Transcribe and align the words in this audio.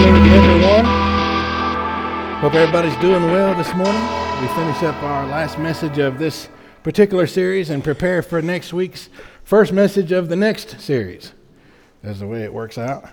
morning 0.00 0.24
to 0.24 0.30
everyone. 0.30 0.84
Hope 2.40 2.54
everybody's 2.54 2.96
doing 2.96 3.22
well 3.24 3.54
this 3.54 3.74
morning. 3.74 4.00
We 4.40 4.48
finish 4.54 4.82
up 4.82 5.02
our 5.02 5.26
last 5.26 5.58
message 5.58 5.98
of 5.98 6.18
this 6.18 6.48
particular 6.82 7.26
series 7.26 7.68
and 7.68 7.84
prepare 7.84 8.22
for 8.22 8.40
next 8.40 8.72
week's 8.72 9.10
first 9.44 9.74
message 9.74 10.10
of 10.10 10.30
the 10.30 10.36
next 10.36 10.80
series. 10.80 11.34
That's 12.02 12.20
the 12.20 12.26
way 12.26 12.44
it 12.44 12.54
works 12.54 12.78
out. 12.78 13.10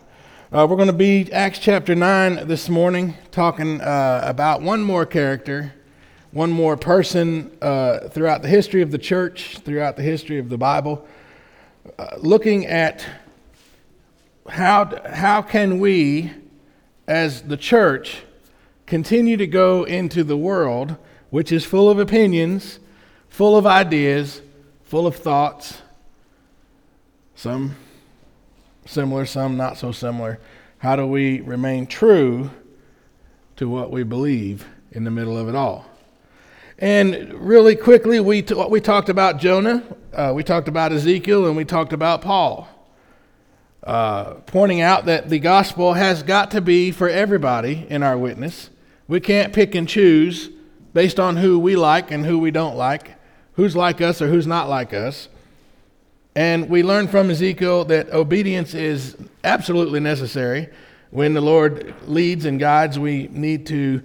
Uh, 0.50 0.66
we're 0.70 0.78
going 0.78 0.88
to 0.88 0.94
be 0.94 1.30
Acts 1.34 1.60
chapter 1.60 1.94
9 1.94 2.48
this 2.48 2.70
morning, 2.70 3.16
talking 3.32 3.82
uh, 3.82 4.22
about 4.24 4.62
one 4.62 4.82
more 4.82 5.06
character, 5.06 5.74
one 6.32 6.52
more 6.52 6.78
person 6.78 7.52
uh, 7.62 8.08
throughout 8.08 8.44
the 8.44 8.48
history 8.48 8.82
of 8.82 8.92
the 8.92 8.98
church, 8.98 9.58
throughout 9.58 9.98
the 9.98 10.04
history 10.04 10.40
of 10.40 10.48
the 10.48 10.58
Bible, 10.58 11.06
uh, 12.00 12.16
looking 12.18 12.66
at 12.66 13.06
how, 14.48 14.90
how 15.12 15.42
can 15.42 15.80
we, 15.80 16.32
as 17.08 17.44
the 17.44 17.58
church, 17.58 18.24
continue 18.86 19.38
to 19.38 19.48
go 19.48 19.84
into 19.84 20.24
the 20.24 20.38
world, 20.38 20.98
which 21.30 21.52
is 21.52 21.64
full 21.66 21.90
of 21.90 22.00
opinions, 22.00 22.80
full 23.30 23.58
of 23.58 23.66
ideas, 23.66 24.42
full 24.84 25.08
of 25.08 25.16
thoughts, 25.16 25.82
some 27.36 27.76
similar, 28.86 29.26
some 29.26 29.58
not 29.58 29.78
so 29.78 29.92
similar. 29.92 30.40
How 30.80 30.96
do 30.96 31.06
we 31.06 31.42
remain 31.42 31.88
true 31.88 32.52
to 33.56 33.70
what 33.70 33.92
we 33.92 34.04
believe 34.04 34.66
in 34.92 35.04
the 35.04 35.12
middle 35.12 35.38
of 35.38 35.48
it 35.50 35.56
all? 35.56 35.86
And 36.80 37.34
really 37.34 37.76
quickly, 37.76 38.20
we, 38.20 38.44
t- 38.44 38.54
we 38.70 38.80
talked 38.80 39.10
about 39.10 39.40
Jonah, 39.40 39.84
uh, 40.14 40.32
we 40.36 40.44
talked 40.44 40.68
about 40.68 40.92
Ezekiel, 40.92 41.48
and 41.48 41.58
we 41.58 41.66
talked 41.66 41.92
about 41.92 42.22
Paul. 42.22 42.68
Uh, 43.88 44.34
pointing 44.48 44.82
out 44.82 45.06
that 45.06 45.30
the 45.30 45.40
gospel 45.40 45.94
has 45.94 46.22
got 46.22 46.52
to 46.52 46.60
be 46.60 46.92
for 46.92 47.08
everybody 47.08 47.88
in 47.90 48.04
our 48.04 48.18
witness. 48.18 48.70
We 49.08 49.22
can't 49.22 49.54
pick 49.54 49.76
and 49.76 49.88
choose 49.88 50.50
based 50.94 51.22
on 51.22 51.38
who 51.38 51.58
we 51.58 51.78
like 51.78 52.12
and 52.12 52.26
who 52.26 52.38
we 52.38 52.52
don't 52.52 52.76
like, 52.76 53.16
who's 53.54 53.78
like 53.78 54.02
us 54.02 54.22
or 54.22 54.28
who's 54.28 54.46
not 54.46 54.68
like 54.68 54.94
us. 54.94 55.30
And 56.36 56.70
we 56.70 56.84
learned 56.84 57.12
from 57.12 57.30
Ezekiel 57.30 57.86
that 57.86 58.10
obedience 58.10 58.74
is 58.74 59.16
absolutely 59.46 60.02
necessary. 60.02 60.68
When 61.12 61.34
the 61.34 61.40
Lord 61.40 61.96
leads 62.10 62.44
and 62.44 62.60
guides, 62.60 63.00
we 63.00 63.30
need 63.32 63.66
to 63.68 64.04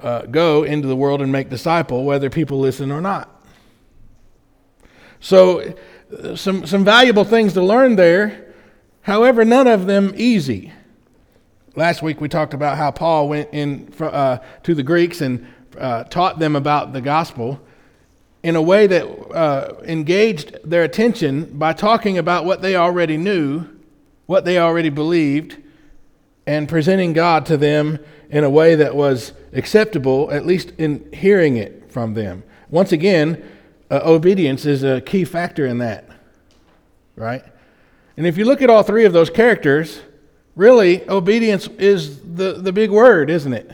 uh, 0.00 0.22
go 0.26 0.62
into 0.62 0.86
the 0.86 0.94
world 0.94 1.22
and 1.22 1.32
make 1.32 1.50
disciple, 1.50 2.04
whether 2.04 2.30
people 2.30 2.60
listen 2.60 2.92
or 2.92 3.00
not. 3.00 3.28
So, 5.18 5.74
some, 6.36 6.64
some 6.68 6.84
valuable 6.84 7.24
things 7.24 7.54
to 7.54 7.62
learn 7.64 7.96
there 7.96 8.44
However, 9.08 9.42
none 9.42 9.66
of 9.66 9.86
them 9.86 10.12
easy. 10.16 10.70
Last 11.74 12.02
week 12.02 12.20
we 12.20 12.28
talked 12.28 12.52
about 12.52 12.76
how 12.76 12.90
Paul 12.90 13.30
went 13.30 13.48
in 13.52 13.90
uh, 13.98 14.36
to 14.64 14.74
the 14.74 14.82
Greeks 14.82 15.22
and 15.22 15.46
uh, 15.78 16.04
taught 16.04 16.38
them 16.38 16.54
about 16.54 16.92
the 16.92 17.00
gospel 17.00 17.58
in 18.42 18.54
a 18.54 18.60
way 18.60 18.86
that 18.86 19.06
uh, 19.34 19.80
engaged 19.84 20.58
their 20.62 20.82
attention 20.82 21.46
by 21.56 21.72
talking 21.72 22.18
about 22.18 22.44
what 22.44 22.60
they 22.60 22.76
already 22.76 23.16
knew, 23.16 23.64
what 24.26 24.44
they 24.44 24.58
already 24.58 24.90
believed, 24.90 25.56
and 26.46 26.68
presenting 26.68 27.14
God 27.14 27.46
to 27.46 27.56
them 27.56 27.98
in 28.28 28.44
a 28.44 28.50
way 28.50 28.74
that 28.74 28.94
was 28.94 29.32
acceptable, 29.54 30.30
at 30.30 30.44
least 30.44 30.74
in 30.76 31.10
hearing 31.14 31.56
it 31.56 31.90
from 31.90 32.12
them. 32.12 32.42
Once 32.68 32.92
again, 32.92 33.42
uh, 33.90 34.02
obedience 34.04 34.66
is 34.66 34.84
a 34.84 35.00
key 35.00 35.24
factor 35.24 35.64
in 35.64 35.78
that, 35.78 36.06
right? 37.16 37.42
And 38.18 38.26
if 38.26 38.36
you 38.36 38.44
look 38.44 38.62
at 38.62 38.68
all 38.68 38.82
three 38.82 39.04
of 39.04 39.12
those 39.12 39.30
characters, 39.30 40.00
really, 40.56 41.08
obedience 41.08 41.68
is 41.78 42.20
the, 42.20 42.54
the 42.54 42.72
big 42.72 42.90
word, 42.90 43.30
isn't 43.30 43.52
it? 43.52 43.70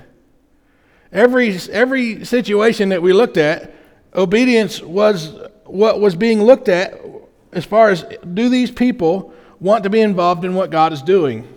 Every, 1.11 1.57
every 1.73 2.27
situation 2.27 2.91
that 2.91 3.01
we 3.01 3.15
looked 3.15 3.39
at, 3.39 3.75
obedience 4.15 4.83
was 4.83 5.35
what 5.65 5.99
was 5.99 6.15
being 6.15 6.43
looked 6.43 6.69
at 6.69 7.01
as 7.55 7.65
far 7.65 7.89
as 7.89 8.05
do 8.35 8.51
these 8.51 8.71
people 8.71 9.33
want 9.61 9.83
to 9.85 9.89
be 9.89 10.03
involved 10.03 10.45
in 10.45 10.55
what 10.55 10.69
God 10.69 10.93
is 10.93 11.01
doing? 11.01 11.49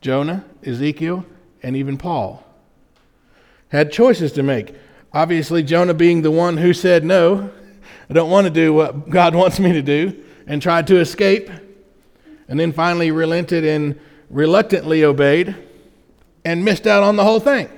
Jonah, 0.00 0.46
Ezekiel, 0.64 1.26
and 1.62 1.76
even 1.76 1.98
Paul 1.98 2.42
had 3.68 3.92
choices 3.92 4.32
to 4.32 4.42
make. 4.42 4.74
Obviously, 5.12 5.62
Jonah 5.62 5.92
being 5.92 6.22
the 6.22 6.30
one 6.30 6.56
who 6.56 6.72
said, 6.72 7.04
No, 7.04 7.50
I 8.08 8.14
don't 8.14 8.30
want 8.30 8.46
to 8.46 8.50
do 8.50 8.72
what 8.72 9.10
God 9.10 9.34
wants 9.34 9.60
me 9.60 9.74
to 9.74 9.82
do 9.82 10.24
and 10.48 10.60
tried 10.60 10.88
to 10.88 10.98
escape, 10.98 11.48
and 12.48 12.58
then 12.58 12.72
finally 12.72 13.12
relented 13.12 13.64
and 13.64 14.00
reluctantly 14.30 15.04
obeyed 15.04 15.54
and 16.44 16.64
missed 16.64 16.86
out 16.86 17.02
on 17.02 17.16
the 17.16 17.22
whole 17.22 17.38
thing. 17.38 17.68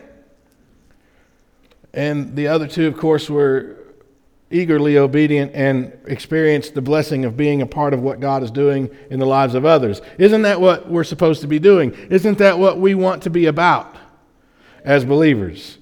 And 1.93 2.37
the 2.37 2.47
other 2.47 2.69
two, 2.69 2.87
of 2.87 2.97
course, 2.97 3.29
were 3.29 3.77
eagerly 4.53 4.97
obedient 4.97 5.53
and 5.55 5.93
experienced 6.07 6.75
the 6.75 6.83
blessing 6.83 7.25
of 7.25 7.37
being 7.37 7.63
a 7.63 7.67
part 7.67 7.95
of 7.95 8.01
what 8.01 8.21
God 8.21 8.43
is 8.43 8.51
doing 8.51 8.91
in 9.11 9.19
the 9.19 9.27
lives 9.27 9.55
of 9.55 9.65
others. 9.65 10.01
Isn't 10.19 10.43
that 10.43 10.61
what 10.61 10.89
we're 10.89 11.05
supposed 11.05 11.41
to 11.43 11.47
be 11.47 11.59
doing? 11.59 11.93
Isn't 12.11 12.39
that 12.39 12.59
what 12.59 12.79
we 12.79 12.95
want 12.95 13.25
to 13.25 13.31
be 13.31 13.47
about 13.47 13.97
as 14.85 15.05
believers? 15.05 15.79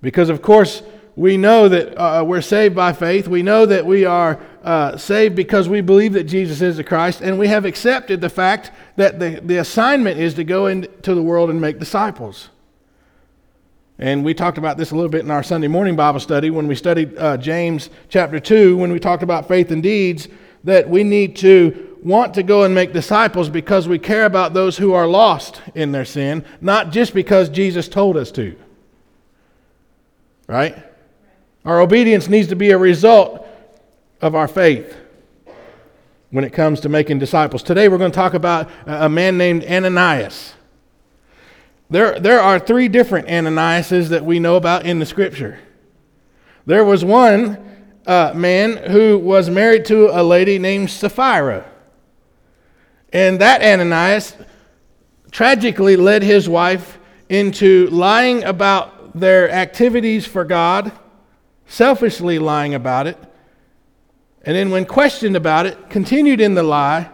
Because, 0.00 0.28
of 0.28 0.42
course, 0.42 0.82
we 1.16 1.36
know 1.36 1.68
that 1.68 1.96
uh, 1.96 2.24
we're 2.24 2.40
saved 2.40 2.74
by 2.74 2.92
faith. 2.92 3.28
We 3.28 3.42
know 3.42 3.66
that 3.66 3.86
we 3.86 4.04
are 4.04 4.40
uh, 4.64 4.96
saved 4.96 5.36
because 5.36 5.68
we 5.68 5.82
believe 5.82 6.14
that 6.14 6.24
Jesus 6.24 6.62
is 6.62 6.78
the 6.78 6.84
Christ, 6.84 7.20
and 7.20 7.38
we 7.38 7.48
have 7.48 7.64
accepted 7.64 8.20
the 8.20 8.30
fact 8.30 8.72
that 8.96 9.20
the, 9.20 9.40
the 9.44 9.58
assignment 9.58 10.18
is 10.18 10.34
to 10.34 10.44
go 10.44 10.66
into 10.66 11.14
the 11.14 11.22
world 11.22 11.50
and 11.50 11.60
make 11.60 11.78
disciples. 11.78 12.48
And 13.98 14.24
we 14.24 14.34
talked 14.34 14.58
about 14.58 14.76
this 14.76 14.90
a 14.90 14.94
little 14.94 15.10
bit 15.10 15.22
in 15.22 15.30
our 15.30 15.42
Sunday 15.42 15.68
morning 15.68 15.94
Bible 15.94 16.18
study 16.18 16.50
when 16.50 16.66
we 16.66 16.74
studied 16.74 17.16
uh, 17.16 17.36
James 17.36 17.90
chapter 18.08 18.40
2, 18.40 18.76
when 18.76 18.90
we 18.90 18.98
talked 18.98 19.22
about 19.22 19.46
faith 19.46 19.70
and 19.70 19.82
deeds, 19.82 20.28
that 20.64 20.88
we 20.88 21.04
need 21.04 21.36
to 21.36 21.98
want 22.02 22.34
to 22.34 22.42
go 22.42 22.64
and 22.64 22.74
make 22.74 22.92
disciples 22.92 23.48
because 23.48 23.86
we 23.86 23.98
care 23.98 24.24
about 24.24 24.52
those 24.52 24.78
who 24.78 24.94
are 24.94 25.06
lost 25.06 25.62
in 25.74 25.92
their 25.92 26.04
sin, 26.04 26.44
not 26.60 26.90
just 26.90 27.14
because 27.14 27.48
Jesus 27.48 27.86
told 27.86 28.16
us 28.16 28.32
to. 28.32 28.56
Right? 30.48 30.76
Our 31.64 31.80
obedience 31.80 32.28
needs 32.28 32.48
to 32.48 32.56
be 32.56 32.70
a 32.70 32.78
result 32.78 33.43
of 34.20 34.34
our 34.34 34.48
faith 34.48 34.96
when 36.30 36.44
it 36.44 36.52
comes 36.52 36.80
to 36.80 36.88
making 36.88 37.18
disciples. 37.18 37.62
Today 37.62 37.88
we're 37.88 37.98
going 37.98 38.10
to 38.10 38.14
talk 38.14 38.34
about 38.34 38.70
a 38.86 39.08
man 39.08 39.38
named 39.38 39.64
Ananias. 39.64 40.54
There, 41.90 42.18
there 42.18 42.40
are 42.40 42.58
three 42.58 42.88
different 42.88 43.28
Ananiases 43.28 44.08
that 44.08 44.24
we 44.24 44.38
know 44.38 44.56
about 44.56 44.86
in 44.86 44.98
the 44.98 45.06
scripture. 45.06 45.58
There 46.66 46.84
was 46.84 47.04
one 47.04 47.58
uh, 48.06 48.32
man 48.34 48.90
who 48.90 49.18
was 49.18 49.50
married 49.50 49.84
to 49.86 50.08
a 50.08 50.22
lady 50.22 50.58
named 50.58 50.90
Sapphira. 50.90 51.64
And 53.12 53.40
that 53.40 53.62
Ananias 53.62 54.34
tragically 55.30 55.96
led 55.96 56.22
his 56.22 56.48
wife 56.48 56.98
into 57.28 57.86
lying 57.88 58.44
about 58.44 59.18
their 59.18 59.50
activities 59.50 60.26
for 60.26 60.44
God 60.44 60.90
selfishly 61.66 62.38
lying 62.38 62.74
about 62.74 63.06
it, 63.06 63.18
and 64.46 64.54
then 64.54 64.70
when 64.70 64.84
questioned 64.84 65.36
about 65.36 65.66
it, 65.66 65.90
continued 65.90 66.40
in 66.40 66.54
the 66.54 66.62
lie 66.62 67.10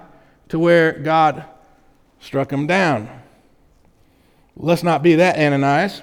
to 0.49 0.59
where 0.59 0.93
God 0.93 1.45
struck 2.19 2.53
him 2.53 2.67
down. 2.67 3.09
Let's 4.57 4.83
not 4.83 5.03
be 5.03 5.15
that 5.17 5.37
Ananias. 5.39 6.03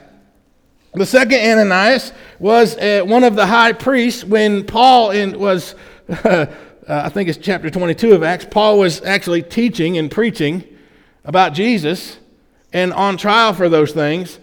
The 0.94 1.06
second 1.06 1.40
Ananias 1.40 2.14
was 2.40 2.78
uh, 2.78 3.02
one 3.06 3.24
of 3.24 3.36
the 3.36 3.46
high 3.46 3.74
priests 3.74 4.24
when 4.24 4.64
Paul 4.64 5.12
in, 5.12 5.38
was, 5.38 5.76
uh, 6.10 6.48
I 6.88 7.10
think 7.10 7.30
it's 7.30 7.38
chapter 7.38 7.70
22 7.70 8.14
of 8.14 8.24
Acts, 8.24 8.48
Paul 8.50 8.80
was 8.80 9.04
actually 9.04 9.44
teaching 9.44 9.98
and 9.98 10.10
preaching 10.10 10.64
about 11.26 11.54
Jesus 11.54 12.18
and 12.72 12.94
on 12.94 13.18
trial 13.18 13.54
for 13.54 13.68
those 13.68 13.92
things 13.92 14.40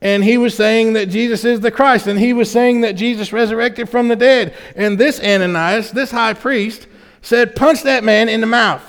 and 0.00 0.22
he 0.22 0.36
was 0.36 0.54
saying 0.54 0.92
that 0.92 1.08
Jesus 1.08 1.44
is 1.44 1.60
the 1.60 1.70
Christ, 1.70 2.06
and 2.06 2.18
he 2.18 2.32
was 2.32 2.50
saying 2.50 2.82
that 2.82 2.92
Jesus 2.92 3.32
resurrected 3.32 3.88
from 3.88 4.08
the 4.08 4.16
dead. 4.16 4.54
And 4.74 4.98
this 4.98 5.18
Ananias, 5.20 5.90
this 5.90 6.10
high 6.10 6.34
priest, 6.34 6.86
said, 7.22 7.56
Punch 7.56 7.82
that 7.82 8.04
man 8.04 8.28
in 8.28 8.40
the 8.40 8.46
mouth 8.46 8.82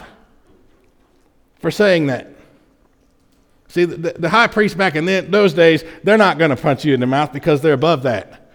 for 1.59 1.71
saying 1.71 2.07
that. 2.07 2.29
See, 3.69 3.85
the, 3.85 4.13
the 4.17 4.29
high 4.29 4.47
priest 4.47 4.77
back 4.77 4.95
in 4.95 5.05
those 5.31 5.53
days, 5.53 5.83
they're 6.03 6.17
not 6.17 6.37
going 6.37 6.51
to 6.51 6.55
punch 6.55 6.85
you 6.85 6.93
in 6.93 6.99
the 6.99 7.07
mouth 7.07 7.33
because 7.33 7.61
they're 7.61 7.73
above 7.73 8.03
that. 8.03 8.51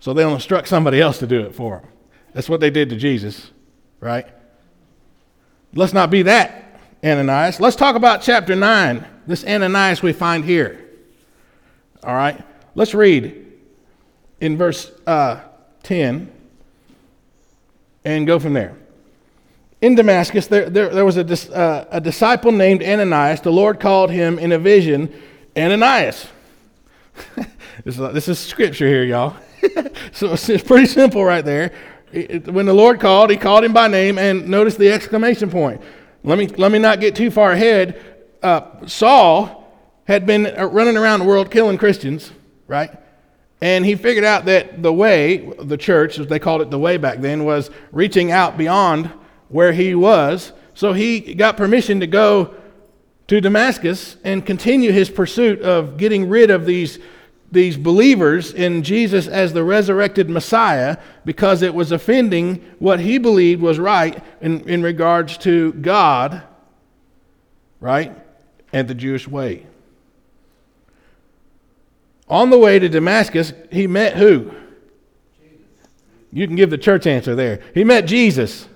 So 0.00 0.12
they'll 0.12 0.34
instruct 0.34 0.68
somebody 0.68 1.00
else 1.00 1.18
to 1.18 1.26
do 1.26 1.42
it 1.42 1.54
for 1.54 1.78
them. 1.78 1.88
That's 2.32 2.48
what 2.48 2.60
they 2.60 2.70
did 2.70 2.90
to 2.90 2.96
Jesus, 2.96 3.50
right? 4.00 4.26
Let's 5.74 5.92
not 5.92 6.10
be 6.10 6.22
that 6.22 6.80
Ananias. 7.02 7.60
Let's 7.60 7.76
talk 7.76 7.96
about 7.96 8.22
chapter 8.22 8.54
9, 8.54 9.06
this 9.26 9.44
Ananias 9.44 10.02
we 10.02 10.12
find 10.12 10.44
here. 10.44 10.85
All 12.02 12.14
right? 12.14 12.42
Let's 12.74 12.94
read 12.94 13.46
in 14.40 14.56
verse 14.56 14.90
uh, 15.06 15.40
10 15.82 16.30
and 18.04 18.26
go 18.26 18.38
from 18.38 18.52
there. 18.52 18.76
in 19.80 19.94
Damascus, 19.94 20.46
there, 20.46 20.70
there, 20.70 20.88
there 20.90 21.04
was 21.04 21.16
a, 21.16 21.54
uh, 21.54 21.86
a 21.90 22.00
disciple 22.00 22.52
named 22.52 22.82
Ananias. 22.82 23.40
The 23.40 23.52
Lord 23.52 23.80
called 23.80 24.10
him 24.10 24.38
in 24.38 24.52
a 24.52 24.58
vision, 24.58 25.12
Ananias. 25.56 26.28
this, 27.84 27.98
is, 27.98 28.12
this 28.12 28.28
is 28.28 28.38
scripture 28.38 28.86
here, 28.86 29.04
y'all. 29.04 29.36
so 30.12 30.32
it's 30.32 30.62
pretty 30.62 30.86
simple 30.86 31.24
right 31.24 31.44
there. 31.44 31.72
When 32.12 32.66
the 32.66 32.74
Lord 32.74 33.00
called, 33.00 33.30
he 33.30 33.36
called 33.36 33.64
him 33.64 33.72
by 33.72 33.88
name, 33.88 34.18
and 34.18 34.48
notice 34.48 34.76
the 34.76 34.90
exclamation 34.92 35.50
point. 35.50 35.82
Let 36.22 36.38
me, 36.38 36.46
let 36.46 36.72
me 36.72 36.78
not 36.78 37.00
get 37.00 37.14
too 37.14 37.30
far 37.30 37.52
ahead. 37.52 38.02
Uh, 38.42 38.86
Saul 38.86 39.65
had 40.06 40.26
been 40.26 40.46
uh, 40.46 40.66
running 40.66 40.96
around 40.96 41.20
the 41.20 41.26
world 41.26 41.50
killing 41.50 41.78
Christians, 41.78 42.30
right? 42.66 42.90
And 43.60 43.84
he 43.84 43.94
figured 43.94 44.24
out 44.24 44.44
that 44.46 44.82
the 44.82 44.92
way, 44.92 45.52
the 45.58 45.76
church, 45.76 46.18
as 46.18 46.26
they 46.26 46.38
called 46.38 46.62
it 46.62 46.70
the 46.70 46.78
way 46.78 46.96
back 46.96 47.20
then, 47.20 47.44
was 47.44 47.70
reaching 47.90 48.30
out 48.30 48.56
beyond 48.56 49.10
where 49.48 49.72
he 49.72 49.94
was. 49.94 50.52
So 50.74 50.92
he 50.92 51.34
got 51.34 51.56
permission 51.56 52.00
to 52.00 52.06
go 52.06 52.54
to 53.28 53.40
Damascus 53.40 54.16
and 54.24 54.44
continue 54.44 54.92
his 54.92 55.10
pursuit 55.10 55.62
of 55.62 55.96
getting 55.96 56.28
rid 56.28 56.50
of 56.50 56.66
these, 56.66 56.98
these 57.50 57.76
believers 57.76 58.52
in 58.52 58.82
Jesus 58.82 59.26
as 59.26 59.52
the 59.52 59.64
resurrected 59.64 60.28
Messiah 60.28 60.98
because 61.24 61.62
it 61.62 61.74
was 61.74 61.92
offending 61.92 62.56
what 62.78 63.00
he 63.00 63.18
believed 63.18 63.62
was 63.62 63.78
right 63.78 64.22
in, 64.40 64.68
in 64.68 64.82
regards 64.82 65.38
to 65.38 65.72
God, 65.72 66.42
right, 67.80 68.14
and 68.72 68.86
the 68.86 68.94
Jewish 68.94 69.26
way. 69.26 69.66
On 72.28 72.50
the 72.50 72.58
way 72.58 72.78
to 72.78 72.88
Damascus, 72.88 73.52
he 73.70 73.86
met 73.86 74.16
who? 74.16 74.52
You 76.32 76.46
can 76.46 76.56
give 76.56 76.70
the 76.70 76.78
church 76.78 77.06
answer 77.06 77.34
there. 77.34 77.62
He 77.72 77.84
met 77.84 78.06
Jesus, 78.06 78.68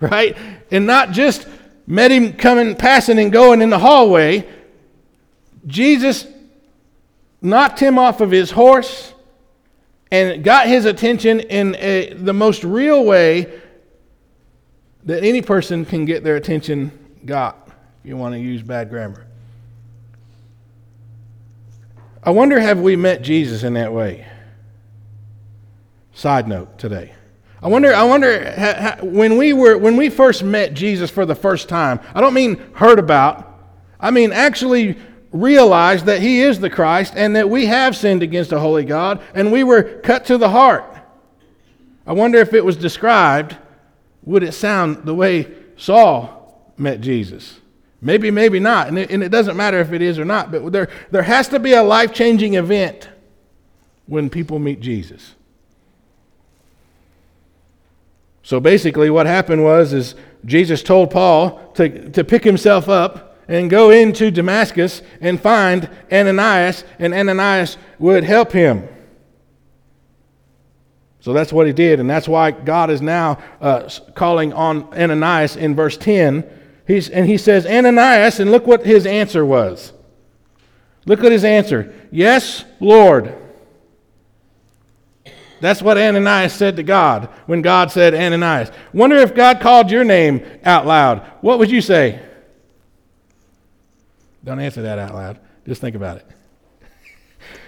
right? 0.00 0.36
And 0.70 0.86
not 0.86 1.12
just 1.12 1.46
met 1.86 2.10
him 2.10 2.32
coming, 2.32 2.74
passing, 2.74 3.18
and 3.18 3.30
going 3.30 3.62
in 3.62 3.70
the 3.70 3.78
hallway. 3.78 4.48
Jesus 5.66 6.26
knocked 7.42 7.80
him 7.80 7.98
off 7.98 8.20
of 8.20 8.30
his 8.30 8.50
horse 8.50 9.12
and 10.10 10.42
got 10.42 10.66
his 10.66 10.84
attention 10.84 11.40
in 11.40 11.76
a, 11.76 12.12
the 12.14 12.32
most 12.32 12.64
real 12.64 13.04
way 13.04 13.60
that 15.04 15.22
any 15.22 15.42
person 15.42 15.84
can 15.84 16.04
get 16.04 16.24
their 16.24 16.36
attention 16.36 16.90
got, 17.24 17.68
if 18.02 18.08
you 18.08 18.16
want 18.16 18.34
to 18.34 18.40
use 18.40 18.62
bad 18.62 18.90
grammar. 18.90 19.26
I 22.22 22.30
wonder 22.30 22.60
have 22.60 22.80
we 22.80 22.96
met 22.96 23.22
Jesus 23.22 23.62
in 23.62 23.74
that 23.74 23.92
way? 23.92 24.26
Side 26.12 26.48
note 26.48 26.78
today. 26.78 27.14
I 27.62 27.68
wonder, 27.68 27.94
I 27.94 28.04
wonder 28.04 28.50
ha, 28.52 28.74
ha, 28.74 28.96
when 29.02 29.36
we 29.36 29.52
were 29.52 29.76
when 29.76 29.96
we 29.96 30.08
first 30.08 30.42
met 30.42 30.74
Jesus 30.74 31.10
for 31.10 31.26
the 31.26 31.34
first 31.34 31.68
time. 31.68 32.00
I 32.14 32.20
don't 32.20 32.34
mean 32.34 32.56
heard 32.74 32.98
about. 32.98 33.46
I 33.98 34.10
mean 34.10 34.32
actually 34.32 34.96
realized 35.32 36.06
that 36.06 36.20
he 36.20 36.40
is 36.40 36.58
the 36.58 36.70
Christ 36.70 37.14
and 37.16 37.36
that 37.36 37.48
we 37.48 37.66
have 37.66 37.96
sinned 37.96 38.22
against 38.22 38.52
a 38.52 38.58
holy 38.58 38.84
God 38.84 39.22
and 39.34 39.52
we 39.52 39.62
were 39.62 39.82
cut 39.82 40.24
to 40.26 40.38
the 40.38 40.48
heart. 40.48 40.84
I 42.06 42.12
wonder 42.12 42.38
if 42.38 42.54
it 42.54 42.64
was 42.64 42.76
described, 42.76 43.56
would 44.24 44.42
it 44.42 44.52
sound 44.52 45.04
the 45.04 45.14
way 45.14 45.52
Saul 45.76 46.72
met 46.76 47.00
Jesus? 47.00 47.59
Maybe, 48.02 48.30
maybe 48.30 48.60
not. 48.60 48.88
And 48.88 48.98
it, 48.98 49.10
and 49.10 49.22
it 49.22 49.28
doesn't 49.28 49.56
matter 49.56 49.78
if 49.78 49.92
it 49.92 50.02
is 50.02 50.18
or 50.18 50.24
not, 50.24 50.50
but 50.50 50.72
there, 50.72 50.88
there 51.10 51.22
has 51.22 51.48
to 51.48 51.58
be 51.58 51.74
a 51.74 51.82
life 51.82 52.12
changing 52.12 52.54
event 52.54 53.08
when 54.06 54.30
people 54.30 54.58
meet 54.58 54.80
Jesus. 54.80 55.34
So 58.42 58.58
basically, 58.58 59.10
what 59.10 59.26
happened 59.26 59.62
was 59.62 59.92
is 59.92 60.14
Jesus 60.44 60.82
told 60.82 61.10
Paul 61.10 61.72
to, 61.74 62.10
to 62.10 62.24
pick 62.24 62.42
himself 62.42 62.88
up 62.88 63.38
and 63.48 63.68
go 63.68 63.90
into 63.90 64.30
Damascus 64.30 65.02
and 65.20 65.40
find 65.40 65.88
Ananias, 66.10 66.84
and 66.98 67.12
Ananias 67.12 67.76
would 67.98 68.24
help 68.24 68.52
him. 68.52 68.88
So 71.20 71.34
that's 71.34 71.52
what 71.52 71.66
he 71.66 71.72
did, 71.74 72.00
and 72.00 72.08
that's 72.08 72.26
why 72.26 72.50
God 72.50 72.88
is 72.88 73.02
now 73.02 73.38
uh, 73.60 73.90
calling 74.14 74.54
on 74.54 74.84
Ananias 74.94 75.56
in 75.56 75.74
verse 75.76 75.98
10 75.98 76.59
He's, 76.90 77.08
and 77.08 77.28
he 77.28 77.38
says, 77.38 77.66
Ananias, 77.66 78.40
and 78.40 78.50
look 78.50 78.66
what 78.66 78.84
his 78.84 79.06
answer 79.06 79.46
was. 79.46 79.92
Look 81.06 81.22
at 81.22 81.30
his 81.30 81.44
answer. 81.44 81.94
Yes, 82.10 82.64
Lord. 82.80 83.32
That's 85.60 85.82
what 85.82 85.96
Ananias 85.96 86.52
said 86.52 86.74
to 86.76 86.82
God 86.82 87.28
when 87.46 87.62
God 87.62 87.92
said, 87.92 88.12
Ananias. 88.12 88.72
Wonder 88.92 89.18
if 89.18 89.36
God 89.36 89.60
called 89.60 89.92
your 89.92 90.02
name 90.02 90.44
out 90.64 90.84
loud. 90.84 91.20
What 91.42 91.60
would 91.60 91.70
you 91.70 91.80
say? 91.80 92.20
Don't 94.42 94.58
answer 94.58 94.82
that 94.82 94.98
out 94.98 95.14
loud. 95.14 95.38
Just 95.68 95.80
think 95.80 95.94
about 95.94 96.16
it. 96.16 96.26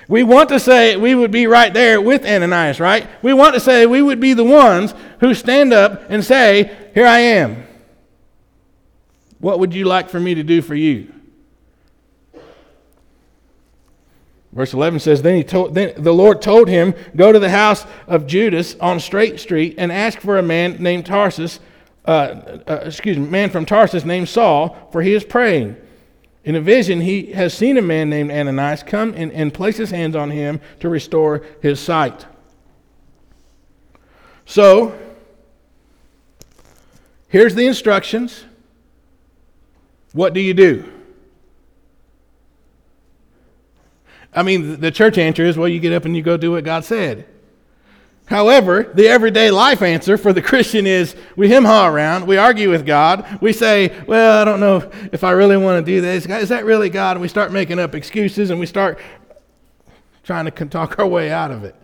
We 0.08 0.24
want 0.24 0.48
to 0.48 0.58
say 0.58 0.96
we 0.96 1.14
would 1.14 1.30
be 1.30 1.46
right 1.46 1.72
there 1.72 2.00
with 2.00 2.26
Ananias, 2.26 2.80
right? 2.80 3.06
We 3.22 3.34
want 3.34 3.54
to 3.54 3.60
say 3.60 3.86
we 3.86 4.02
would 4.02 4.18
be 4.18 4.34
the 4.34 4.42
ones 4.42 4.94
who 5.20 5.32
stand 5.32 5.72
up 5.72 6.10
and 6.10 6.24
say, 6.24 6.76
Here 6.92 7.06
I 7.06 7.20
am. 7.20 7.68
What 9.42 9.58
would 9.58 9.74
you 9.74 9.86
like 9.86 10.08
for 10.08 10.20
me 10.20 10.36
to 10.36 10.44
do 10.44 10.62
for 10.62 10.76
you? 10.76 11.12
Verse 14.52 14.72
11 14.72 15.00
says, 15.00 15.20
Then, 15.20 15.34
he 15.34 15.42
told, 15.42 15.74
then 15.74 16.00
the 16.00 16.14
Lord 16.14 16.40
told 16.40 16.68
him, 16.68 16.94
Go 17.16 17.32
to 17.32 17.40
the 17.40 17.50
house 17.50 17.84
of 18.06 18.28
Judas 18.28 18.76
on 18.80 19.00
Straight 19.00 19.40
Street 19.40 19.74
and 19.78 19.90
ask 19.90 20.20
for 20.20 20.38
a 20.38 20.44
man 20.44 20.80
named 20.80 21.06
Tarsus, 21.06 21.58
uh, 22.04 22.60
uh, 22.68 22.82
excuse 22.84 23.18
me, 23.18 23.26
man 23.26 23.50
from 23.50 23.66
Tarsus 23.66 24.04
named 24.04 24.28
Saul, 24.28 24.88
for 24.92 25.02
he 25.02 25.12
is 25.12 25.24
praying. 25.24 25.74
In 26.44 26.54
a 26.54 26.60
vision, 26.60 27.00
he 27.00 27.32
has 27.32 27.52
seen 27.52 27.76
a 27.76 27.82
man 27.82 28.08
named 28.08 28.30
Ananias 28.30 28.84
come 28.84 29.12
and, 29.16 29.32
and 29.32 29.52
place 29.52 29.76
his 29.76 29.90
hands 29.90 30.14
on 30.14 30.30
him 30.30 30.60
to 30.78 30.88
restore 30.88 31.44
his 31.60 31.80
sight. 31.80 32.26
So, 34.46 34.96
here's 37.26 37.56
the 37.56 37.66
instructions. 37.66 38.44
What 40.12 40.34
do 40.34 40.40
you 40.40 40.54
do? 40.54 40.92
I 44.34 44.42
mean, 44.42 44.80
the 44.80 44.90
church 44.90 45.18
answer 45.18 45.44
is 45.44 45.56
well, 45.56 45.68
you 45.68 45.80
get 45.80 45.92
up 45.92 46.04
and 46.04 46.16
you 46.16 46.22
go 46.22 46.36
do 46.36 46.52
what 46.52 46.64
God 46.64 46.84
said. 46.84 47.26
However, 48.26 48.90
the 48.94 49.08
everyday 49.08 49.50
life 49.50 49.82
answer 49.82 50.16
for 50.16 50.32
the 50.32 50.40
Christian 50.40 50.86
is 50.86 51.14
we 51.36 51.50
hem 51.50 51.64
haw 51.64 51.88
around, 51.88 52.26
we 52.26 52.38
argue 52.38 52.70
with 52.70 52.86
God, 52.86 53.38
we 53.42 53.52
say, 53.52 53.92
Well, 54.06 54.40
I 54.40 54.44
don't 54.44 54.60
know 54.60 54.90
if 55.12 55.22
I 55.24 55.32
really 55.32 55.56
want 55.56 55.84
to 55.84 55.92
do 55.92 56.00
this. 56.00 56.24
Is 56.26 56.48
that 56.48 56.64
really 56.64 56.88
God? 56.88 57.16
And 57.16 57.22
we 57.22 57.28
start 57.28 57.52
making 57.52 57.78
up 57.78 57.94
excuses 57.94 58.50
and 58.50 58.58
we 58.58 58.66
start 58.66 58.98
trying 60.22 60.46
to 60.46 60.64
talk 60.66 60.98
our 60.98 61.06
way 61.06 61.30
out 61.30 61.50
of 61.50 61.64
it. 61.64 61.74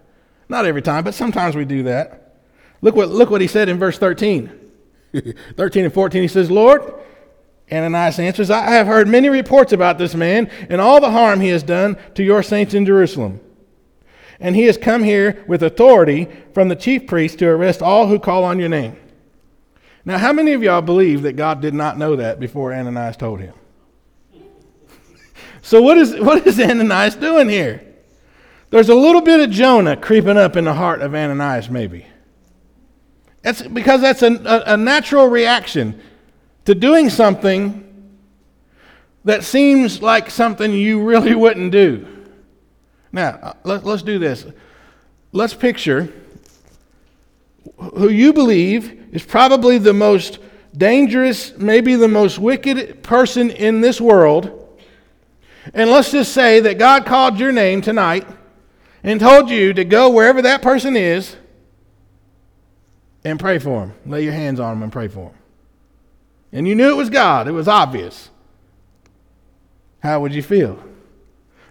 Not 0.49 0.64
every 0.64 0.80
time, 0.80 1.04
but 1.04 1.14
sometimes 1.14 1.54
we 1.54 1.64
do 1.64 1.82
that. 1.82 2.40
Look 2.80 2.94
what, 2.94 3.08
look 3.08 3.30
what 3.30 3.40
he 3.40 3.47
said 3.47 3.68
in 3.68 3.78
verse 3.78 3.99
13. 3.99 4.50
13 5.56 5.85
and 5.85 5.92
14, 5.92 6.23
he 6.23 6.28
says, 6.28 6.50
Lord, 6.50 6.94
Ananias 7.70 8.18
answers, 8.18 8.50
I 8.50 8.70
have 8.70 8.87
heard 8.87 9.08
many 9.08 9.28
reports 9.28 9.72
about 9.72 9.98
this 9.98 10.14
man 10.14 10.50
and 10.68 10.80
all 10.80 11.00
the 11.00 11.10
harm 11.10 11.40
he 11.40 11.48
has 11.48 11.62
done 11.62 11.96
to 12.14 12.22
your 12.22 12.42
saints 12.42 12.75
in 12.75 12.87
Jerusalem. 12.87 13.40
And 14.40 14.54
he 14.54 14.64
has 14.64 14.78
come 14.78 15.02
here 15.02 15.44
with 15.46 15.62
authority 15.62 16.28
from 16.54 16.68
the 16.68 16.76
chief 16.76 17.06
priest 17.06 17.40
to 17.40 17.48
arrest 17.48 17.82
all 17.82 18.06
who 18.06 18.18
call 18.18 18.44
on 18.44 18.58
your 18.58 18.68
name. 18.68 18.96
Now, 20.04 20.16
how 20.18 20.32
many 20.32 20.52
of 20.52 20.62
y'all 20.62 20.80
believe 20.80 21.22
that 21.22 21.34
God 21.34 21.60
did 21.60 21.75
not 21.75 21.98
know 21.98 22.16
that 22.16 22.40
before 22.40 22.72
Ananias 22.72 23.16
told 23.16 23.40
him? 23.40 23.54
so, 25.60 25.82
what 25.82 25.98
is, 25.98 26.18
what 26.18 26.46
is 26.46 26.58
Ananias 26.58 27.16
doing 27.16 27.48
here? 27.48 27.84
There's 28.70 28.88
a 28.88 28.94
little 28.94 29.20
bit 29.20 29.40
of 29.40 29.50
Jonah 29.50 29.96
creeping 29.96 30.37
up 30.37 30.56
in 30.56 30.64
the 30.64 30.75
heart 30.75 31.00
of 31.02 31.14
Ananias, 31.14 31.68
maybe. 31.68 32.06
That's 33.42 33.62
because 33.62 34.00
that's 34.00 34.22
a, 34.22 34.32
a, 34.32 34.75
a 34.75 34.76
natural 34.76 35.26
reaction 35.26 36.00
to 36.68 36.75
doing 36.75 37.08
something 37.08 37.82
that 39.25 39.42
seems 39.42 40.02
like 40.02 40.30
something 40.30 40.70
you 40.70 41.02
really 41.02 41.34
wouldn't 41.42 41.72
do. 41.72 42.06
Now, 43.10 43.38
uh, 43.42 43.52
let, 43.64 43.87
us 43.87 44.02
do 44.02 44.18
this. 44.18 44.44
Let's 45.32 45.54
picture 45.54 46.12
who 47.78 48.10
you 48.10 48.34
believe 48.34 49.14
is 49.14 49.22
probably 49.22 49.78
the 49.78 49.94
most 49.94 50.40
dangerous, 50.76 51.56
maybe 51.56 51.94
the 51.94 52.06
most 52.06 52.38
wicked 52.38 53.02
person 53.02 53.50
in 53.50 53.80
this 53.80 53.98
world. 53.98 54.78
And 55.72 55.88
let's 55.88 56.12
just 56.12 56.34
say 56.34 56.60
that 56.60 56.76
God 56.76 57.06
called 57.06 57.40
your 57.40 57.50
name 57.50 57.80
tonight 57.80 58.26
and 59.02 59.18
told 59.18 59.48
you 59.48 59.72
to 59.72 59.87
go 59.87 60.10
wherever 60.10 60.42
that 60.42 60.60
person 60.60 60.96
is 60.96 61.34
and 63.25 63.40
pray 63.40 63.58
for 63.58 63.84
him. 63.84 63.94
Lay 64.04 64.25
your 64.25 64.34
hands 64.34 64.60
on 64.60 64.76
him 64.76 64.82
and 64.82 64.92
pray 64.92 65.08
for 65.08 65.30
him 65.30 65.38
and 66.52 66.67
you 66.67 66.75
knew 66.75 66.90
it 66.90 66.97
was 66.97 67.11
God, 67.11 67.49
it 67.49 67.52
was 67.52 67.69
obvious, 67.69 68.31
how 70.00 70.21
would 70.21 70.35
you 70.35 70.43
feel? 70.43 70.83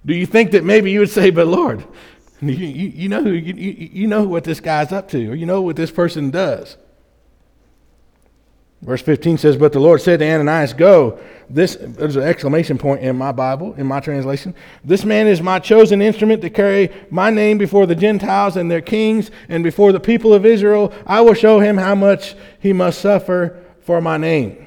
Do 0.06 0.14
you 0.14 0.26
think 0.26 0.52
that 0.52 0.64
maybe 0.64 0.92
you 0.92 1.00
would 1.00 1.10
say, 1.10 1.30
But 1.30 1.48
Lord, 1.48 1.86
you, 2.42 2.54
you, 2.54 3.10
know, 3.10 3.22
you, 3.22 3.54
you 3.54 4.08
know 4.08 4.24
what 4.24 4.44
this 4.44 4.60
guy's 4.60 4.92
up 4.92 5.10
to, 5.10 5.32
or 5.32 5.36
you 5.36 5.46
know 5.46 5.62
what 5.62 5.76
this 5.76 5.92
person 5.92 6.30
does? 6.30 6.78
Verse 8.82 9.02
15 9.02 9.40
says, 9.40 9.58
But 9.58 9.74
the 9.74 9.80
Lord 9.80 10.02
said 10.02 10.20
to 10.20 10.26
Ananias, 10.32 10.74
Go. 10.74 11.20
This 11.50 11.78
there's 11.80 12.18
an 12.18 12.24
exclamation 12.24 12.78
point 12.78 13.02
in 13.02 13.16
my 13.16 13.32
Bible, 13.32 13.74
in 13.76 13.88
my 13.88 14.02
translation. 14.02 14.54
This 14.84 15.06
man 15.06 15.28
is 15.28 15.42
my 15.42 15.60
chosen 15.60 16.02
instrument 16.02 16.42
to 16.42 16.50
carry 16.50 16.92
my 17.10 17.30
name 17.30 17.58
before 17.58 17.86
the 17.86 17.96
Gentiles 17.96 18.58
and 18.58 18.70
their 18.70 18.82
kings 18.82 19.32
and 19.48 19.64
before 19.64 19.94
the 19.94 20.00
people 20.00 20.34
of 20.34 20.46
Israel. 20.46 20.94
I 21.06 21.22
will 21.22 21.34
show 21.34 21.60
him 21.60 21.78
how 21.78 21.96
much 21.96 22.36
he 22.60 22.74
must 22.74 23.00
suffer 23.00 23.64
for 23.82 24.02
my 24.02 24.18
name. 24.18 24.67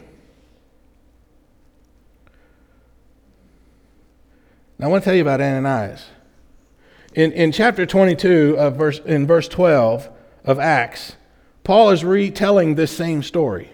I 4.82 4.87
want 4.87 5.04
to 5.04 5.04
tell 5.04 5.14
you 5.14 5.22
about 5.22 5.42
Ananias. 5.42 6.06
In, 7.14 7.32
in 7.32 7.52
chapter 7.52 7.84
22 7.84 8.56
of 8.58 8.76
verse, 8.76 8.99
in 9.00 9.26
verse 9.26 9.46
12 9.46 10.08
of 10.44 10.58
Acts, 10.58 11.16
Paul 11.64 11.90
is 11.90 12.02
retelling 12.02 12.75
this 12.75 12.96
same 12.96 13.22
story 13.22 13.70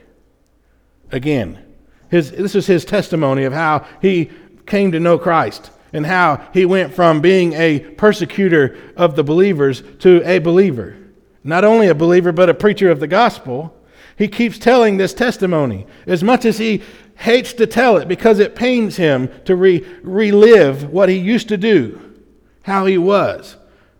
again. 1.12 1.62
His, 2.10 2.32
this 2.32 2.56
is 2.56 2.66
his 2.66 2.84
testimony 2.84 3.44
of 3.44 3.52
how 3.52 3.86
he 4.02 4.30
came 4.66 4.90
to 4.92 5.00
know 5.00 5.16
Christ 5.16 5.70
and 5.92 6.04
how 6.04 6.44
he 6.52 6.64
went 6.64 6.92
from 6.92 7.20
being 7.20 7.52
a 7.52 7.78
persecutor 7.78 8.76
of 8.96 9.14
the 9.14 9.22
believers 9.22 9.82
to 10.00 10.22
a 10.24 10.40
believer. 10.40 10.96
Not 11.44 11.62
only 11.62 11.86
a 11.86 11.94
believer, 11.94 12.32
but 12.32 12.50
a 12.50 12.54
preacher 12.54 12.90
of 12.90 12.98
the 12.98 13.06
gospel. 13.06 13.72
He 14.18 14.26
keeps 14.26 14.58
telling 14.58 14.96
this 14.96 15.14
testimony 15.14 15.86
as 16.06 16.24
much 16.24 16.44
as 16.44 16.58
he 16.58 16.82
hates 17.16 17.52
to 17.54 17.66
tell 17.66 17.96
it 17.96 18.08
because 18.08 18.38
it 18.38 18.54
pains 18.54 18.96
him 18.96 19.30
to 19.44 19.56
re- 19.56 19.84
relive 20.02 20.90
what 20.90 21.08
he 21.08 21.16
used 21.16 21.48
to 21.48 21.56
do, 21.56 22.14
how 22.62 22.86
he 22.86 22.98
was. 22.98 23.56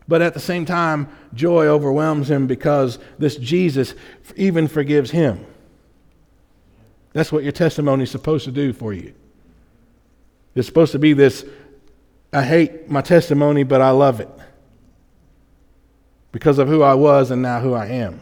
But 0.08 0.23
at 0.23 0.35
the 0.35 0.40
same 0.40 0.64
time, 0.64 1.08
joy 1.35 1.66
overwhelms 1.66 2.30
him 2.30 2.46
because 2.46 2.99
this 3.18 3.37
Jesus 3.37 3.94
even 4.37 4.68
forgives 4.68 5.11
him. 5.11 5.44
That's 7.12 7.32
what 7.32 7.42
your 7.42 7.52
testimony 7.52 8.04
is 8.04 8.11
supposed 8.11 8.44
to 8.44 8.52
do 8.52 8.73
for 8.73 8.92
you. 8.92 9.14
It's 10.54 10.66
supposed 10.66 10.92
to 10.92 10.99
be 10.99 11.12
this 11.12 11.44
I 12.32 12.42
hate 12.42 12.90
my 12.90 13.00
testimony, 13.00 13.62
but 13.62 13.80
I 13.80 13.90
love 13.90 14.20
it 14.20 14.28
because 16.32 16.58
of 16.58 16.68
who 16.68 16.82
I 16.82 16.92
was 16.94 17.30
and 17.30 17.40
now 17.40 17.61
who 17.61 17.73
I 17.73 17.87
am. 17.87 18.20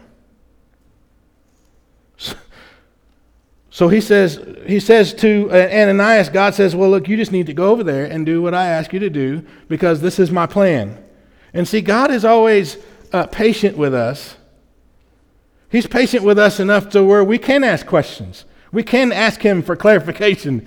So 3.75 3.89
he 3.89 3.99
says, 3.99 4.39
he 4.65 4.79
says 4.79 5.13
to 5.15 5.51
Ananias, 5.51 6.29
God 6.29 6.55
says, 6.55 6.73
Well, 6.73 6.89
look, 6.89 7.09
you 7.09 7.17
just 7.17 7.33
need 7.33 7.47
to 7.47 7.53
go 7.53 7.71
over 7.71 7.83
there 7.83 8.05
and 8.05 8.25
do 8.25 8.41
what 8.41 8.53
I 8.53 8.67
ask 8.67 8.93
you 8.93 8.99
to 9.01 9.09
do 9.09 9.45
because 9.67 9.99
this 9.99 10.17
is 10.17 10.31
my 10.31 10.45
plan. 10.45 11.03
And 11.53 11.67
see, 11.67 11.81
God 11.81 12.09
is 12.09 12.23
always 12.23 12.77
uh, 13.11 13.25
patient 13.25 13.75
with 13.77 13.93
us. 13.93 14.37
He's 15.69 15.87
patient 15.87 16.23
with 16.23 16.39
us 16.39 16.61
enough 16.61 16.87
to 16.91 17.03
where 17.03 17.21
we 17.21 17.37
can 17.37 17.65
ask 17.65 17.85
questions. 17.85 18.45
We 18.71 18.81
can 18.81 19.11
ask 19.11 19.41
him 19.41 19.61
for 19.61 19.75
clarification. 19.75 20.65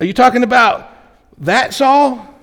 Are 0.00 0.04
you 0.04 0.12
talking 0.12 0.42
about 0.42 0.92
that 1.38 1.72
Saul? 1.72 2.34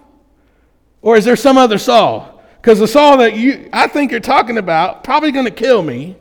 Or 1.01 1.17
is 1.17 1.25
there 1.25 1.35
some 1.35 1.57
other 1.57 1.79
Saul? 1.79 2.41
Because 2.61 2.79
the 2.79 2.87
Saul 2.87 3.17
that 3.17 3.35
you 3.35 3.69
I 3.73 3.87
think 3.87 4.11
you're 4.11 4.21
talking 4.21 4.57
about 4.57 5.03
probably 5.03 5.33
going 5.33 5.47
to 5.47 5.51
kill 5.51 5.83
me 5.83 6.15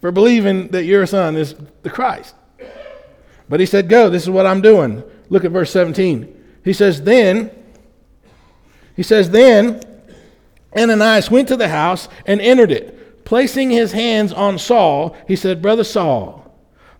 for 0.00 0.10
believing 0.10 0.68
that 0.68 0.84
your 0.84 1.06
son 1.06 1.36
is 1.36 1.54
the 1.82 1.90
Christ. 1.90 2.34
But 3.48 3.60
he 3.60 3.66
said, 3.66 3.88
Go, 3.88 4.10
this 4.10 4.22
is 4.22 4.30
what 4.30 4.46
I'm 4.46 4.60
doing. 4.60 5.02
Look 5.28 5.44
at 5.44 5.50
verse 5.50 5.70
17. 5.70 6.34
He 6.64 6.72
says, 6.72 7.02
Then, 7.02 7.50
he 8.94 9.02
says, 9.02 9.30
Then 9.30 9.80
Ananias 10.76 11.30
went 11.30 11.48
to 11.48 11.56
the 11.56 11.68
house 11.68 12.08
and 12.26 12.40
entered 12.40 12.70
it. 12.70 13.24
Placing 13.24 13.70
his 13.70 13.92
hands 13.92 14.32
on 14.32 14.58
Saul, 14.58 15.16
he 15.26 15.36
said, 15.36 15.60
Brother 15.60 15.84
Saul, 15.84 16.44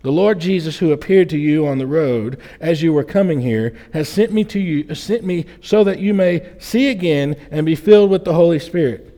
the 0.01 0.11
Lord 0.11 0.39
Jesus, 0.39 0.77
who 0.77 0.91
appeared 0.91 1.29
to 1.29 1.37
you 1.37 1.67
on 1.67 1.77
the 1.77 1.87
road 1.87 2.39
as 2.59 2.81
you 2.81 2.93
were 2.93 3.03
coming 3.03 3.41
here, 3.41 3.75
has 3.93 4.07
sent 4.07 4.31
me 4.31 4.43
to 4.45 4.59
you, 4.59 4.93
sent 4.95 5.23
me 5.23 5.45
so 5.61 5.83
that 5.83 5.99
you 5.99 6.13
may 6.13 6.47
see 6.59 6.89
again 6.89 7.35
and 7.51 7.65
be 7.65 7.75
filled 7.75 8.09
with 8.09 8.25
the 8.25 8.33
Holy 8.33 8.59
Spirit. 8.59 9.08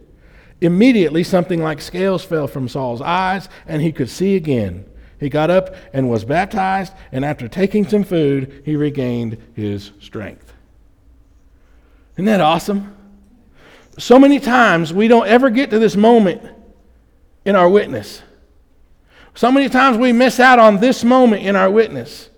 Immediately, 0.61 1.23
something 1.23 1.61
like 1.61 1.81
scales 1.81 2.23
fell 2.23 2.47
from 2.47 2.69
Saul's 2.69 3.01
eyes, 3.01 3.49
and 3.65 3.81
he 3.81 3.91
could 3.91 4.09
see 4.09 4.35
again. 4.35 4.85
He 5.19 5.27
got 5.27 5.49
up 5.49 5.75
and 5.91 6.09
was 6.09 6.23
baptized, 6.23 6.93
and 7.11 7.25
after 7.25 7.47
taking 7.47 7.87
some 7.87 8.03
food, 8.03 8.61
he 8.63 8.75
regained 8.75 9.37
his 9.53 9.91
strength. 9.99 10.53
Isn't 12.15 12.25
that 12.25 12.41
awesome? 12.41 12.95
So 13.97 14.19
many 14.19 14.39
times 14.39 14.93
we 14.93 15.07
don't 15.07 15.27
ever 15.27 15.49
get 15.49 15.71
to 15.71 15.79
this 15.79 15.95
moment 15.95 16.41
in 17.45 17.55
our 17.55 17.69
witness. 17.69 18.21
So 19.33 19.51
many 19.51 19.69
times 19.69 19.97
we 19.97 20.11
miss 20.11 20.39
out 20.39 20.59
on 20.59 20.79
this 20.79 21.03
moment 21.03 21.43
in 21.43 21.55
our 21.55 21.69
witness. 21.69 22.29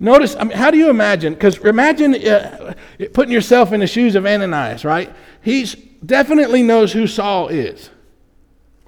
Notice, 0.00 0.36
I 0.36 0.44
mean, 0.44 0.56
how 0.56 0.70
do 0.70 0.78
you 0.78 0.90
imagine? 0.90 1.34
Because 1.34 1.58
imagine 1.58 2.14
uh, 2.14 2.74
putting 3.12 3.32
yourself 3.32 3.72
in 3.72 3.80
the 3.80 3.86
shoes 3.86 4.14
of 4.14 4.26
Ananias, 4.26 4.84
right? 4.84 5.12
He 5.42 5.66
definitely 6.04 6.62
knows 6.62 6.92
who 6.92 7.06
Saul 7.06 7.48
is 7.48 7.90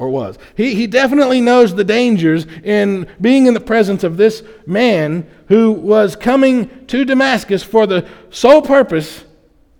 or 0.00 0.08
was. 0.08 0.38
He, 0.56 0.74
he 0.74 0.86
definitely 0.86 1.42
knows 1.42 1.74
the 1.74 1.84
dangers 1.84 2.46
in 2.64 3.06
being 3.20 3.46
in 3.46 3.54
the 3.54 3.60
presence 3.60 4.02
of 4.02 4.16
this 4.16 4.42
man 4.66 5.28
who 5.48 5.72
was 5.72 6.16
coming 6.16 6.86
to 6.86 7.04
Damascus 7.04 7.62
for 7.62 7.86
the 7.86 8.08
sole 8.30 8.62
purpose 8.62 9.24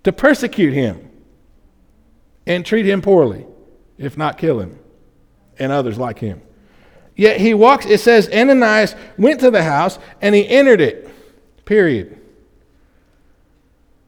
to 0.03 0.13
persecute 0.13 0.73
him 0.73 1.09
and 2.45 2.65
treat 2.65 2.85
him 2.85 3.01
poorly, 3.01 3.45
if 3.97 4.15
not 4.15 4.37
kill 4.37 4.59
him 4.59 4.77
and 5.57 5.71
others 5.71 5.97
like 5.97 6.19
him. 6.19 6.41
Yet 7.15 7.41
he 7.41 7.53
walks, 7.53 7.85
it 7.85 7.99
says, 7.99 8.29
Ananias 8.29 8.95
went 9.17 9.39
to 9.41 9.51
the 9.51 9.63
house 9.63 9.97
and 10.21 10.35
he 10.35 10.47
entered 10.47 10.81
it. 10.81 11.09
Period. 11.65 12.20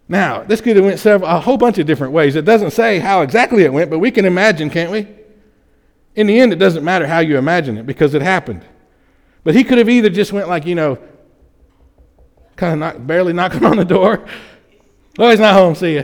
Now, 0.08 0.44
this 0.44 0.62
could 0.62 0.76
have 0.76 0.86
went 0.86 1.00
several, 1.00 1.30
a 1.30 1.40
whole 1.40 1.58
bunch 1.58 1.78
of 1.78 1.86
different 1.86 2.14
ways. 2.14 2.36
It 2.36 2.46
doesn't 2.46 2.72
say 2.72 3.00
how 3.00 3.22
exactly 3.22 3.64
it 3.64 3.72
went, 3.72 3.90
but 3.90 4.00
we 4.00 4.12
can 4.12 4.26
imagine, 4.26 4.70
can't 4.70 4.92
we? 4.92 5.08
In 6.16 6.28
the 6.28 6.40
end, 6.40 6.54
it 6.54 6.58
doesn't 6.58 6.84
matter 6.84 7.08
how 7.08 7.20
you 7.20 7.38
imagine 7.38 7.78
it 7.78 7.86
because 7.86 8.14
it 8.14 8.22
happened. 8.22 8.64
But 9.44 9.56
he 9.56 9.64
could 9.64 9.78
have 9.78 9.90
either 9.90 10.10
just 10.10 10.32
went 10.32 10.48
like, 10.48 10.66
you 10.66 10.76
know, 10.76 10.98
kind 12.56 12.74
of 12.74 12.80
not, 12.80 13.08
barely 13.08 13.34
knocking 13.34 13.66
on 13.66 13.78
the 13.78 13.86
door. 13.86 14.26
Oh, 15.18 15.30
he's 15.30 15.40
not 15.40 15.54
home, 15.54 15.76
see. 15.76 16.04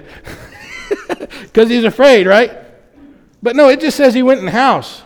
Because 1.08 1.70
he's 1.70 1.84
afraid, 1.84 2.26
right? 2.26 2.58
But 3.42 3.56
no, 3.56 3.70
it 3.70 3.80
just 3.80 3.98
says 3.98 4.14
he 4.14 4.24
went 4.24 4.40
in 4.40 4.46
the 4.46 4.52
house. 4.52 5.04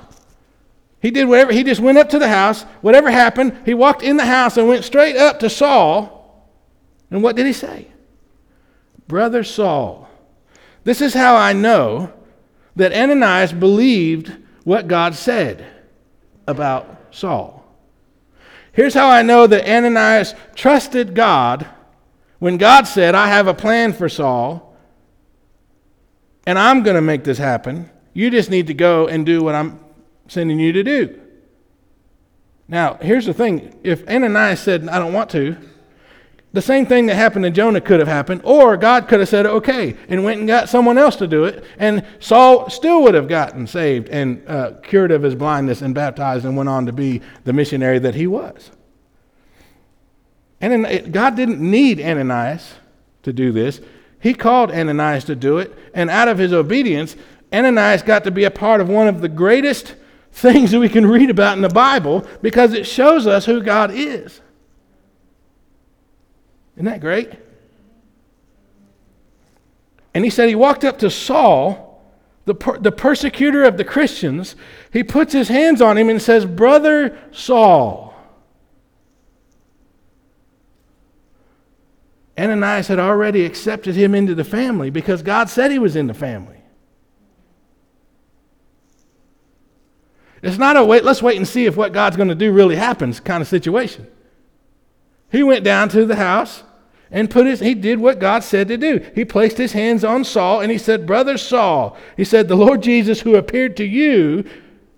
He 1.01 1.11
did 1.11 1.27
whatever, 1.27 1.51
he 1.51 1.63
just 1.63 1.81
went 1.81 1.97
up 1.97 2.09
to 2.09 2.19
the 2.19 2.29
house. 2.29 2.63
Whatever 2.81 3.11
happened, 3.11 3.57
he 3.65 3.73
walked 3.73 4.03
in 4.03 4.17
the 4.17 4.25
house 4.25 4.55
and 4.55 4.67
went 4.67 4.85
straight 4.85 5.17
up 5.17 5.39
to 5.39 5.49
Saul. 5.49 6.49
And 7.11 7.21
what 7.21 7.35
did 7.35 7.45
he 7.45 7.53
say? 7.53 7.87
Brother 9.07 9.43
Saul. 9.43 10.09
This 10.83 11.01
is 11.01 11.13
how 11.13 11.35
I 11.35 11.53
know 11.53 12.11
that 12.75 12.93
Ananias 12.93 13.53
believed 13.53 14.35
what 14.63 14.87
God 14.87 15.15
said 15.15 15.65
about 16.47 16.99
Saul. 17.11 17.63
Here's 18.71 18.93
how 18.93 19.09
I 19.09 19.21
know 19.21 19.45
that 19.47 19.69
Ananias 19.69 20.33
trusted 20.55 21.13
God 21.13 21.67
when 22.39 22.57
God 22.57 22.87
said, 22.87 23.15
I 23.15 23.27
have 23.27 23.47
a 23.47 23.53
plan 23.53 23.93
for 23.93 24.09
Saul, 24.09 24.75
and 26.45 26.59
I'm 26.59 26.83
going 26.83 26.95
to 26.95 27.01
make 27.01 27.23
this 27.23 27.37
happen. 27.37 27.89
You 28.13 28.29
just 28.29 28.49
need 28.49 28.67
to 28.67 28.73
go 28.73 29.07
and 29.07 29.25
do 29.25 29.41
what 29.41 29.55
I'm 29.55 29.79
sending 30.27 30.59
you 30.59 30.73
to 30.73 30.83
do. 30.83 31.21
Now, 32.67 32.95
here's 32.95 33.25
the 33.25 33.33
thing 33.33 33.79
if 33.83 34.07
Ananias 34.07 34.59
said, 34.59 34.87
I 34.89 34.97
don't 34.99 35.13
want 35.13 35.29
to, 35.31 35.55
the 36.53 36.61
same 36.61 36.85
thing 36.85 37.07
that 37.07 37.15
happened 37.15 37.43
to 37.45 37.51
Jonah 37.51 37.81
could 37.81 37.99
have 37.99 38.07
happened, 38.07 38.41
or 38.43 38.77
God 38.77 39.07
could 39.07 39.19
have 39.19 39.27
said, 39.27 39.47
okay, 39.47 39.97
and 40.07 40.23
went 40.23 40.39
and 40.39 40.47
got 40.47 40.69
someone 40.69 40.99
else 40.99 41.15
to 41.15 41.27
do 41.27 41.45
it, 41.45 41.63
and 41.79 42.05
Saul 42.19 42.69
still 42.69 43.01
would 43.01 43.15
have 43.15 43.27
gotten 43.27 43.65
saved 43.65 44.07
and 44.09 44.47
uh, 44.47 44.73
cured 44.83 45.11
of 45.11 45.23
his 45.23 45.33
blindness 45.33 45.81
and 45.81 45.95
baptized 45.95 46.45
and 46.45 46.55
went 46.55 46.69
on 46.69 46.85
to 46.85 46.93
be 46.93 47.21
the 47.43 47.53
missionary 47.53 47.97
that 47.99 48.13
he 48.13 48.27
was. 48.27 48.69
And 50.61 51.11
God 51.11 51.35
didn't 51.35 51.59
need 51.59 51.99
Ananias 51.99 52.75
to 53.23 53.33
do 53.33 53.51
this. 53.51 53.81
He 54.21 54.33
called 54.33 54.71
Ananias 54.71 55.23
to 55.25 55.35
do 55.35 55.57
it, 55.57 55.75
and 55.95 56.09
out 56.09 56.27
of 56.27 56.37
his 56.37 56.53
obedience, 56.53 57.15
Ananias 57.51 58.03
got 58.03 58.23
to 58.25 58.31
be 58.31 58.43
a 58.43 58.51
part 58.51 58.79
of 58.79 58.89
one 58.89 59.07
of 59.07 59.21
the 59.21 59.27
greatest 59.27 59.95
things 60.31 60.71
that 60.71 60.79
we 60.79 60.87
can 60.87 61.05
read 61.07 61.31
about 61.31 61.55
in 61.55 61.63
the 61.63 61.69
Bible 61.69 62.27
because 62.43 62.73
it 62.73 62.85
shows 62.85 63.25
us 63.25 63.45
who 63.45 63.61
God 63.61 63.91
is. 63.91 64.39
Isn't 66.75 66.85
that 66.85 67.01
great? 67.01 67.31
And 70.13 70.23
he 70.23 70.29
said 70.29 70.49
he 70.49 70.55
walked 70.55 70.83
up 70.83 70.99
to 70.99 71.09
Saul, 71.09 72.01
the, 72.45 72.55
per- 72.55 72.77
the 72.77 72.91
persecutor 72.91 73.63
of 73.63 73.77
the 73.77 73.83
Christians. 73.83 74.55
He 74.91 75.03
puts 75.03 75.33
his 75.33 75.47
hands 75.47 75.81
on 75.81 75.97
him 75.97 76.09
and 76.09 76.21
says, 76.21 76.45
Brother 76.45 77.17
Saul. 77.31 78.13
Ananias 82.37 82.87
had 82.87 82.99
already 82.99 83.45
accepted 83.45 83.95
him 83.95 84.15
into 84.15 84.33
the 84.33 84.43
family 84.43 84.89
because 84.89 85.21
God 85.21 85.49
said 85.49 85.71
he 85.71 85.79
was 85.79 85.95
in 85.95 86.07
the 86.07 86.13
family. 86.15 86.57
It's 90.41 90.57
not 90.57 90.75
a 90.75 90.83
wait, 90.83 91.03
let's 91.03 91.21
wait 91.21 91.37
and 91.37 91.47
see 91.47 91.65
if 91.65 91.77
what 91.77 91.93
God's 91.93 92.17
going 92.17 92.29
to 92.29 92.35
do 92.35 92.51
really 92.51 92.75
happens 92.75 93.19
kind 93.19 93.41
of 93.41 93.47
situation. 93.47 94.07
He 95.33 95.41
went 95.41 95.63
down 95.63 95.89
to 95.89 96.05
the 96.05 96.15
house 96.15 96.61
and 97.09 97.27
put 97.27 97.47
his, 97.47 97.59
he 97.59 97.73
did 97.73 97.99
what 97.99 98.19
God 98.19 98.43
said 98.43 98.67
to 98.67 98.77
do. 98.77 99.03
He 99.15 99.25
placed 99.25 99.57
his 99.57 99.71
hands 99.71 100.03
on 100.03 100.23
Saul 100.23 100.61
and 100.61 100.71
he 100.71 100.77
said, 100.77 101.07
Brother 101.07 101.39
Saul, 101.39 101.97
he 102.15 102.23
said, 102.23 102.47
the 102.47 102.55
Lord 102.55 102.83
Jesus 102.83 103.21
who 103.21 103.35
appeared 103.35 103.75
to 103.77 103.83
you 103.83 104.45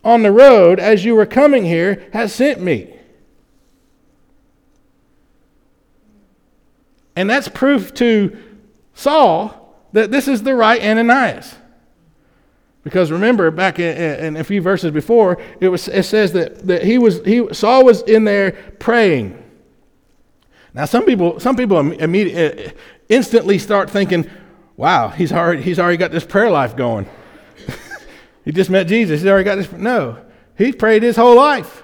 on 0.04 0.24
the 0.24 0.34
road 0.34 0.78
as 0.78 1.06
you 1.06 1.16
were 1.16 1.26
coming 1.26 1.64
here 1.64 2.10
has 2.12 2.36
sent 2.36 2.60
me. 2.60 2.94
And 7.16 7.30
that's 7.30 7.48
proof 7.48 7.94
to 7.94 8.38
Saul 8.94 9.74
that 9.94 10.12
this 10.12 10.28
is 10.28 10.44
the 10.44 10.54
right 10.54 10.82
Ananias. 10.82 11.56
Because 12.84 13.10
remember, 13.10 13.50
back 13.52 13.80
in, 13.80 13.98
in, 13.98 14.36
a 14.36 14.44
few 14.44 14.62
verses 14.62 14.92
before, 14.92 15.42
it, 15.62 15.70
was, 15.70 15.88
it 15.88 16.04
says 16.04 16.34
that, 16.34 16.68
that 16.68 16.84
he 16.84 16.98
was, 16.98 17.22
he, 17.24 17.54
Saul 17.54 17.86
was 17.86 18.02
in 18.02 18.26
there 18.26 18.52
praying. 18.80 19.42
Now, 20.76 20.84
some 20.84 21.06
people, 21.06 21.40
some 21.40 21.56
people 21.56 21.80
immediately, 21.80 22.66
uh, 22.66 22.72
instantly 23.08 23.60
start 23.60 23.90
thinking, 23.90 24.30
wow, 24.76 25.08
he's 25.08 25.32
already, 25.32 25.62
he's 25.62 25.80
already 25.80 25.96
got 25.96 26.12
this 26.12 26.26
prayer 26.26 26.52
life 26.52 26.76
going. 26.76 27.08
he 28.44 28.52
just 28.52 28.70
met 28.70 28.86
Jesus. 28.86 29.22
He's 29.22 29.30
already 29.30 29.46
got 29.46 29.56
this. 29.56 29.72
No, 29.72 30.18
he 30.58 30.74
prayed 30.74 31.02
his 31.02 31.16
whole 31.16 31.38
life. 31.38 31.84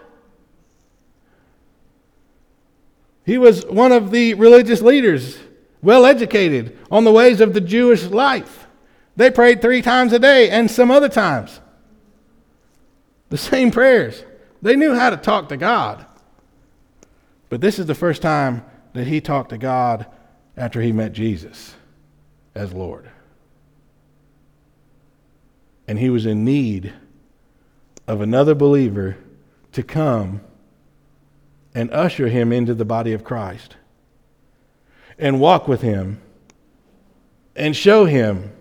He 3.25 3.37
was 3.37 3.65
one 3.65 3.93
of 3.93 4.11
the 4.11 4.33
religious 4.33 4.81
leaders, 4.81 5.39
well 5.81 6.05
educated 6.05 6.77
on 6.91 7.05
the 7.05 7.13
ways 7.13 7.39
of 7.39 7.53
the 7.53 7.61
Jewish 7.61 8.03
life. 8.03 8.67
They 9.15 9.31
prayed 9.31 9.61
three 9.61 9.81
times 9.81 10.11
a 10.11 10.19
day 10.19 10.49
and 10.49 10.69
some 10.69 10.91
other 10.91 11.07
times. 11.07 11.61
The 13.29 13.37
same 13.37 13.71
prayers. 13.71 14.25
They 14.61 14.75
knew 14.75 14.95
how 14.95 15.11
to 15.11 15.17
talk 15.17 15.47
to 15.47 15.55
God. 15.55 16.05
But 17.47 17.61
this 17.61 17.79
is 17.79 17.85
the 17.85 17.95
first 17.95 18.21
time 18.21 18.65
that 18.93 19.07
he 19.07 19.21
talked 19.21 19.49
to 19.49 19.57
God 19.57 20.05
after 20.57 20.81
he 20.81 20.91
met 20.91 21.13
Jesus 21.13 21.75
as 22.53 22.73
Lord. 22.73 23.09
And 25.87 25.99
he 25.99 26.09
was 26.09 26.25
in 26.25 26.45
need 26.45 26.93
of 28.07 28.21
another 28.21 28.55
believer 28.55 29.17
to 29.71 29.83
come 29.83 30.41
and 31.73 31.91
usher 31.91 32.27
him 32.27 32.51
into 32.51 32.73
the 32.73 32.85
body 32.85 33.13
of 33.13 33.23
Christ 33.23 33.75
and 35.17 35.39
walk 35.39 35.67
with 35.67 35.81
him 35.81 36.21
and 37.55 37.75
show 37.75 38.05
him 38.05 38.51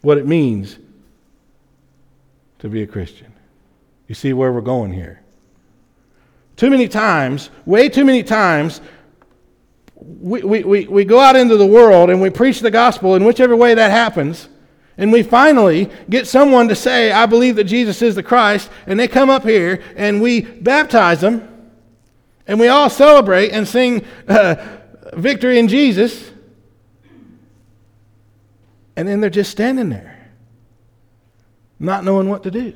what 0.00 0.18
it 0.18 0.26
means 0.26 0.78
to 2.60 2.68
be 2.68 2.82
a 2.82 2.86
Christian. 2.86 3.32
You 4.08 4.14
see 4.14 4.32
where 4.32 4.52
we're 4.52 4.60
going 4.60 4.92
here. 4.92 5.20
Too 6.56 6.70
many 6.70 6.88
times, 6.88 7.50
way 7.66 7.88
too 7.88 8.04
many 8.04 8.22
times, 8.22 8.80
we, 10.06 10.42
we, 10.42 10.86
we, 10.86 11.04
go 11.04 11.18
out 11.18 11.34
into 11.34 11.56
the 11.56 11.66
world 11.66 12.10
and 12.10 12.20
we 12.20 12.30
preach 12.30 12.60
the 12.60 12.70
gospel 12.70 13.16
in 13.16 13.24
whichever 13.24 13.56
way 13.56 13.74
that 13.74 13.90
happens. 13.90 14.48
And 14.98 15.12
we 15.12 15.22
finally 15.22 15.90
get 16.08 16.26
someone 16.26 16.68
to 16.68 16.76
say, 16.76 17.10
I 17.10 17.26
believe 17.26 17.56
that 17.56 17.64
Jesus 17.64 18.00
is 18.02 18.14
the 18.14 18.22
Christ. 18.22 18.70
And 18.86 18.98
they 18.98 19.08
come 19.08 19.28
up 19.28 19.42
here 19.42 19.82
and 19.96 20.22
we 20.22 20.42
baptize 20.42 21.20
them. 21.20 21.72
And 22.46 22.60
we 22.60 22.68
all 22.68 22.88
celebrate 22.88 23.50
and 23.50 23.66
sing 23.66 24.04
uh, 24.28 24.78
victory 25.14 25.58
in 25.58 25.68
Jesus. 25.68 26.30
And 28.94 29.06
then 29.08 29.20
they're 29.20 29.28
just 29.28 29.50
standing 29.50 29.90
there, 29.90 30.30
not 31.78 32.04
knowing 32.04 32.28
what 32.28 32.44
to 32.44 32.50
do, 32.50 32.74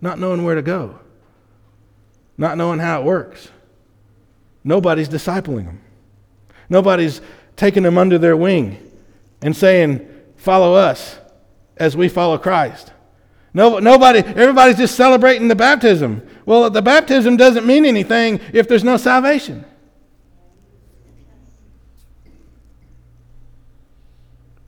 not 0.00 0.18
knowing 0.18 0.44
where 0.44 0.56
to 0.56 0.62
go, 0.62 0.98
not 2.36 2.58
knowing 2.58 2.80
how 2.80 3.00
it 3.00 3.04
works. 3.04 3.48
Nobody's 4.64 5.08
discipling 5.08 5.64
them. 5.64 5.80
Nobody's 6.68 7.20
taking 7.56 7.82
them 7.82 7.98
under 7.98 8.18
their 8.18 8.36
wing 8.36 8.78
and 9.42 9.56
saying, 9.56 10.08
Follow 10.36 10.74
us 10.74 11.18
as 11.76 11.96
we 11.96 12.08
follow 12.08 12.36
Christ. 12.36 12.92
No, 13.54 13.78
nobody, 13.78 14.20
everybody's 14.20 14.78
just 14.78 14.96
celebrating 14.96 15.48
the 15.48 15.54
baptism. 15.54 16.26
Well, 16.46 16.70
the 16.70 16.82
baptism 16.82 17.36
doesn't 17.36 17.66
mean 17.66 17.84
anything 17.84 18.40
if 18.52 18.66
there's 18.66 18.82
no 18.82 18.96
salvation. 18.96 19.64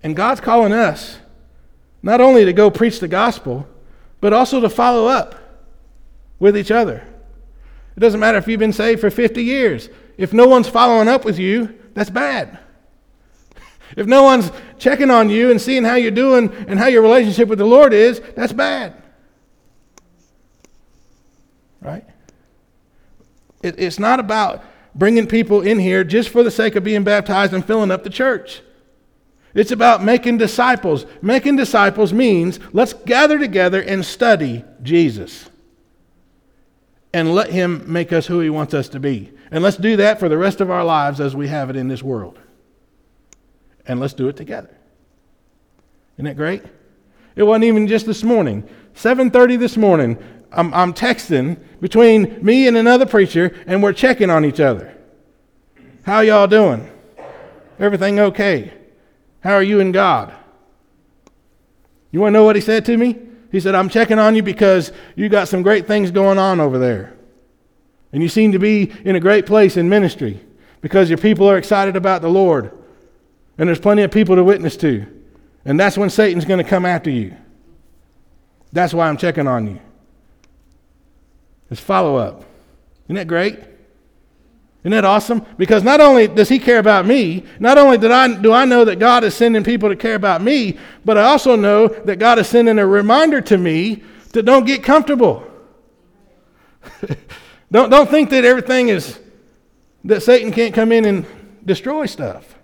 And 0.02 0.14
God's 0.14 0.40
calling 0.40 0.72
us 0.72 1.18
not 2.02 2.20
only 2.20 2.44
to 2.44 2.52
go 2.52 2.70
preach 2.70 3.00
the 3.00 3.08
gospel, 3.08 3.66
but 4.20 4.34
also 4.34 4.60
to 4.60 4.68
follow 4.68 5.06
up 5.06 5.34
with 6.38 6.56
each 6.56 6.70
other. 6.70 7.02
It 7.96 8.00
doesn't 8.00 8.20
matter 8.20 8.36
if 8.36 8.46
you've 8.46 8.60
been 8.60 8.72
saved 8.72 9.00
for 9.00 9.10
50 9.10 9.42
years. 9.42 9.88
If 10.18 10.32
no 10.32 10.46
one's 10.46 10.68
following 10.68 11.08
up 11.08 11.24
with 11.24 11.38
you, 11.38 11.74
that's 11.94 12.10
bad. 12.10 12.58
If 13.96 14.06
no 14.06 14.24
one's 14.24 14.50
checking 14.78 15.10
on 15.10 15.30
you 15.30 15.50
and 15.50 15.60
seeing 15.60 15.84
how 15.84 15.94
you're 15.94 16.10
doing 16.10 16.52
and 16.68 16.78
how 16.78 16.86
your 16.86 17.02
relationship 17.02 17.48
with 17.48 17.58
the 17.58 17.64
Lord 17.64 17.92
is, 17.92 18.20
that's 18.34 18.52
bad. 18.52 19.00
Right? 21.80 22.04
It, 23.62 23.78
it's 23.78 23.98
not 23.98 24.20
about 24.20 24.64
bringing 24.94 25.26
people 25.26 25.60
in 25.60 25.78
here 25.78 26.02
just 26.02 26.28
for 26.28 26.42
the 26.42 26.50
sake 26.50 26.76
of 26.76 26.84
being 26.84 27.04
baptized 27.04 27.52
and 27.52 27.64
filling 27.64 27.90
up 27.90 28.04
the 28.04 28.10
church. 28.10 28.62
It's 29.54 29.70
about 29.70 30.02
making 30.02 30.38
disciples. 30.38 31.06
Making 31.22 31.56
disciples 31.56 32.12
means 32.12 32.58
let's 32.72 32.92
gather 32.92 33.38
together 33.38 33.80
and 33.80 34.04
study 34.04 34.64
Jesus 34.82 35.48
and 37.14 37.32
let 37.32 37.50
Him 37.50 37.84
make 37.90 38.12
us 38.12 38.26
who 38.26 38.40
He 38.40 38.50
wants 38.50 38.74
us 38.74 38.88
to 38.90 39.00
be. 39.00 39.30
And 39.52 39.62
let's 39.62 39.76
do 39.76 39.96
that 39.96 40.18
for 40.18 40.28
the 40.28 40.36
rest 40.36 40.60
of 40.60 40.68
our 40.68 40.84
lives 40.84 41.20
as 41.20 41.34
we 41.34 41.46
have 41.46 41.70
it 41.70 41.76
in 41.76 41.86
this 41.86 42.02
world. 42.02 42.38
And 43.86 44.00
let's 44.00 44.14
do 44.14 44.28
it 44.28 44.36
together. 44.36 44.76
Isn't 46.16 46.24
that 46.24 46.36
great? 46.36 46.62
It 47.36 47.44
wasn't 47.44 47.64
even 47.64 47.86
just 47.86 48.04
this 48.04 48.24
morning. 48.24 48.68
7:30 48.94 49.58
this 49.58 49.76
morning, 49.76 50.18
I'm, 50.50 50.74
I'm 50.74 50.92
texting 50.92 51.58
between 51.80 52.44
me 52.44 52.66
and 52.66 52.76
another 52.76 53.06
preacher, 53.06 53.54
and 53.66 53.80
we're 53.80 53.92
checking 53.92 54.28
on 54.28 54.44
each 54.44 54.60
other. 54.60 54.92
How 56.02 56.20
y'all 56.20 56.48
doing? 56.48 56.90
Everything 57.78 58.18
okay? 58.18 58.72
How 59.40 59.54
are 59.54 59.62
you 59.62 59.78
and 59.78 59.94
God? 59.94 60.34
You 62.10 62.20
want 62.20 62.34
to 62.34 62.38
know 62.38 62.44
what 62.44 62.56
he 62.56 62.62
said 62.62 62.84
to 62.86 62.96
me? 62.96 63.18
He 63.54 63.60
said, 63.60 63.76
I'm 63.76 63.88
checking 63.88 64.18
on 64.18 64.34
you 64.34 64.42
because 64.42 64.90
you 65.14 65.28
got 65.28 65.46
some 65.46 65.62
great 65.62 65.86
things 65.86 66.10
going 66.10 66.38
on 66.38 66.58
over 66.58 66.76
there. 66.76 67.14
And 68.12 68.20
you 68.20 68.28
seem 68.28 68.50
to 68.50 68.58
be 68.58 68.92
in 69.04 69.14
a 69.14 69.20
great 69.20 69.46
place 69.46 69.76
in 69.76 69.88
ministry 69.88 70.40
because 70.80 71.08
your 71.08 71.18
people 71.18 71.48
are 71.48 71.56
excited 71.56 71.94
about 71.94 72.20
the 72.20 72.28
Lord. 72.28 72.76
And 73.56 73.68
there's 73.68 73.78
plenty 73.78 74.02
of 74.02 74.10
people 74.10 74.34
to 74.34 74.42
witness 74.42 74.76
to. 74.78 75.06
And 75.64 75.78
that's 75.78 75.96
when 75.96 76.10
Satan's 76.10 76.44
going 76.44 76.64
to 76.64 76.68
come 76.68 76.84
after 76.84 77.10
you. 77.10 77.32
That's 78.72 78.92
why 78.92 79.08
I'm 79.08 79.16
checking 79.16 79.46
on 79.46 79.68
you. 79.68 79.78
It's 81.70 81.80
follow 81.80 82.16
up. 82.16 82.44
Isn't 83.04 83.14
that 83.14 83.28
great? 83.28 83.60
Isn't 84.84 84.90
that 84.90 85.06
awesome? 85.06 85.46
Because 85.56 85.82
not 85.82 86.02
only 86.02 86.28
does 86.28 86.50
he 86.50 86.58
care 86.58 86.78
about 86.78 87.06
me, 87.06 87.44
not 87.58 87.78
only 87.78 87.96
did 87.96 88.10
I, 88.10 88.34
do 88.38 88.52
I 88.52 88.66
know 88.66 88.84
that 88.84 88.98
God 88.98 89.24
is 89.24 89.34
sending 89.34 89.64
people 89.64 89.88
to 89.88 89.96
care 89.96 90.14
about 90.14 90.42
me, 90.42 90.78
but 91.06 91.16
I 91.16 91.22
also 91.24 91.56
know 91.56 91.88
that 91.88 92.18
God 92.18 92.38
is 92.38 92.48
sending 92.48 92.78
a 92.78 92.86
reminder 92.86 93.40
to 93.40 93.56
me 93.56 94.02
to 94.34 94.42
don't 94.42 94.66
get 94.66 94.84
comfortable. 94.84 95.50
Don't, 97.72 97.90
don't 97.90 98.08
think 98.08 98.30
that 98.30 98.44
everything 98.44 98.88
is, 98.88 99.18
that 100.04 100.22
Satan 100.22 100.52
can't 100.52 100.72
come 100.72 100.92
in 100.92 101.04
and 101.06 101.26
destroy 101.64 102.06
stuff 102.06 102.54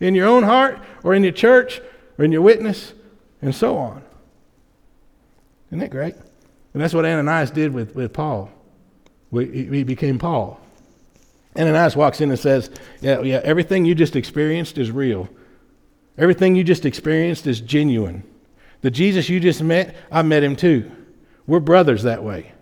in 0.00 0.14
your 0.14 0.26
own 0.26 0.44
heart 0.44 0.80
or 1.02 1.12
in 1.12 1.22
your 1.22 1.32
church 1.32 1.82
or 2.16 2.24
in 2.24 2.32
your 2.32 2.40
witness 2.40 2.94
and 3.42 3.54
so 3.54 3.76
on. 3.76 4.02
Isn't 5.68 5.80
that 5.80 5.90
great? 5.90 6.14
And 6.72 6.82
that's 6.82 6.94
what 6.94 7.04
Ananias 7.04 7.50
did 7.50 7.74
with, 7.74 7.94
with 7.94 8.14
Paul. 8.14 8.50
he 9.30 9.82
became 9.82 10.18
Paul. 10.18 10.58
Ananias 11.58 11.96
walks 11.96 12.20
in 12.20 12.30
and 12.30 12.38
says, 12.38 12.70
yeah, 13.00 13.20
yeah, 13.22 13.40
everything 13.42 13.84
you 13.84 13.94
just 13.94 14.16
experienced 14.16 14.78
is 14.78 14.90
real. 14.90 15.28
Everything 16.18 16.54
you 16.54 16.64
just 16.64 16.84
experienced 16.84 17.46
is 17.46 17.60
genuine. 17.60 18.22
The 18.82 18.90
Jesus 18.90 19.28
you 19.28 19.40
just 19.40 19.62
met, 19.62 19.96
I 20.10 20.22
met 20.22 20.42
him 20.42 20.56
too. 20.56 20.90
We're 21.46 21.60
brothers 21.60 22.02
that 22.02 22.22
way. 22.22 22.52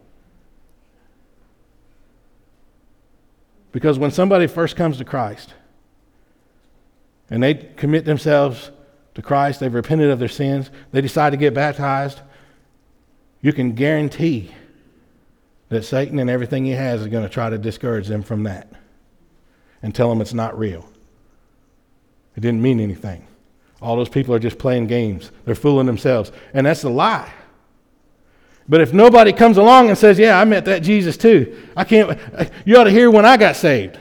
Because 3.72 3.98
when 3.98 4.10
somebody 4.10 4.46
first 4.46 4.76
comes 4.76 4.98
to 4.98 5.04
Christ 5.04 5.54
and 7.30 7.42
they 7.42 7.54
commit 7.54 8.04
themselves 8.04 8.70
to 9.14 9.22
Christ, 9.22 9.60
they've 9.60 9.74
repented 9.74 10.10
of 10.10 10.18
their 10.18 10.28
sins, 10.28 10.70
they 10.92 11.00
decide 11.00 11.30
to 11.30 11.36
get 11.36 11.54
baptized, 11.54 12.20
you 13.40 13.52
can 13.52 13.72
guarantee 13.72 14.52
that 15.70 15.84
Satan 15.84 16.18
and 16.18 16.30
everything 16.30 16.64
he 16.64 16.72
has 16.72 17.00
is 17.00 17.08
going 17.08 17.24
to 17.24 17.28
try 17.28 17.50
to 17.50 17.58
discourage 17.58 18.06
them 18.06 18.22
from 18.22 18.44
that 18.44 18.68
and 19.84 19.94
tell 19.94 20.08
them 20.08 20.22
it's 20.22 20.32
not 20.32 20.58
real. 20.58 20.88
It 22.36 22.40
didn't 22.40 22.62
mean 22.62 22.80
anything. 22.80 23.26
All 23.82 23.96
those 23.96 24.08
people 24.08 24.34
are 24.34 24.38
just 24.38 24.56
playing 24.58 24.86
games. 24.86 25.30
They're 25.44 25.54
fooling 25.54 25.86
themselves. 25.86 26.32
And 26.54 26.66
that's 26.66 26.84
a 26.84 26.88
lie. 26.88 27.30
But 28.66 28.80
if 28.80 28.94
nobody 28.94 29.30
comes 29.30 29.58
along 29.58 29.90
and 29.90 29.98
says, 29.98 30.18
Yeah, 30.18 30.40
I 30.40 30.44
met 30.46 30.64
that 30.64 30.82
Jesus 30.82 31.18
too, 31.18 31.68
I 31.76 31.84
can't, 31.84 32.18
you 32.64 32.78
ought 32.78 32.84
to 32.84 32.90
hear 32.90 33.10
when 33.10 33.26
I 33.26 33.36
got 33.36 33.56
saved. 33.56 33.98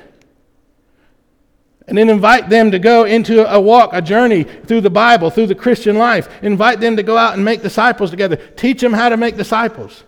And 1.86 1.98
then 1.98 2.10
invite 2.10 2.48
them 2.48 2.72
to 2.72 2.80
go 2.80 3.04
into 3.04 3.46
a 3.54 3.60
walk, 3.60 3.90
a 3.92 4.02
journey 4.02 4.44
through 4.46 4.82
the 4.82 4.90
Bible, 4.90 5.30
through 5.30 5.48
the 5.48 5.56
Christian 5.56 5.98
life. 5.98 6.30
Invite 6.42 6.80
them 6.80 6.96
to 6.96 7.04
go 7.04 7.18
out 7.18 7.34
and 7.34 7.44
make 7.44 7.62
disciples 7.62 8.10
together. 8.10 8.38
Teach 8.38 8.80
them 8.80 8.94
how 8.94 9.10
to 9.10 9.18
make 9.18 9.36
disciples. 9.36 10.06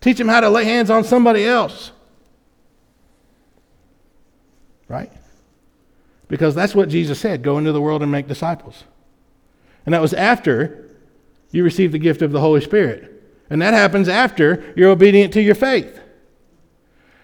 Teach 0.00 0.16
them 0.16 0.28
how 0.28 0.38
to 0.38 0.48
lay 0.48 0.64
hands 0.64 0.90
on 0.90 1.02
somebody 1.02 1.44
else. 1.44 1.90
Right? 4.88 5.12
Because 6.28 6.54
that's 6.54 6.74
what 6.74 6.88
Jesus 6.88 7.18
said 7.18 7.42
go 7.42 7.58
into 7.58 7.72
the 7.72 7.80
world 7.80 8.02
and 8.02 8.10
make 8.10 8.26
disciples. 8.26 8.84
And 9.86 9.94
that 9.94 10.02
was 10.02 10.12
after 10.12 10.90
you 11.50 11.64
received 11.64 11.94
the 11.94 11.98
gift 11.98 12.22
of 12.22 12.32
the 12.32 12.40
Holy 12.40 12.60
Spirit. 12.60 13.14
And 13.50 13.62
that 13.62 13.72
happens 13.72 14.08
after 14.08 14.74
you're 14.76 14.90
obedient 14.90 15.32
to 15.34 15.42
your 15.42 15.54
faith. 15.54 16.00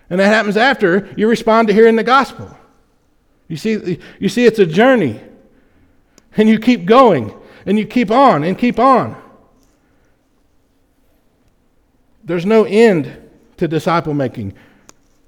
And 0.08 0.20
that 0.20 0.28
happens 0.28 0.56
after 0.56 1.12
you 1.16 1.28
respond 1.28 1.68
to 1.68 1.74
hearing 1.74 1.96
the 1.96 2.02
gospel. 2.02 2.56
You 3.48 3.56
see, 3.56 4.00
you 4.18 4.28
see, 4.28 4.46
it's 4.46 4.58
a 4.58 4.66
journey. 4.66 5.20
And 6.36 6.48
you 6.48 6.58
keep 6.58 6.84
going, 6.84 7.34
and 7.66 7.78
you 7.78 7.86
keep 7.86 8.10
on, 8.10 8.42
and 8.42 8.58
keep 8.58 8.78
on. 8.78 9.20
There's 12.24 12.46
no 12.46 12.64
end 12.64 13.30
to 13.58 13.68
disciple 13.68 14.14
making, 14.14 14.54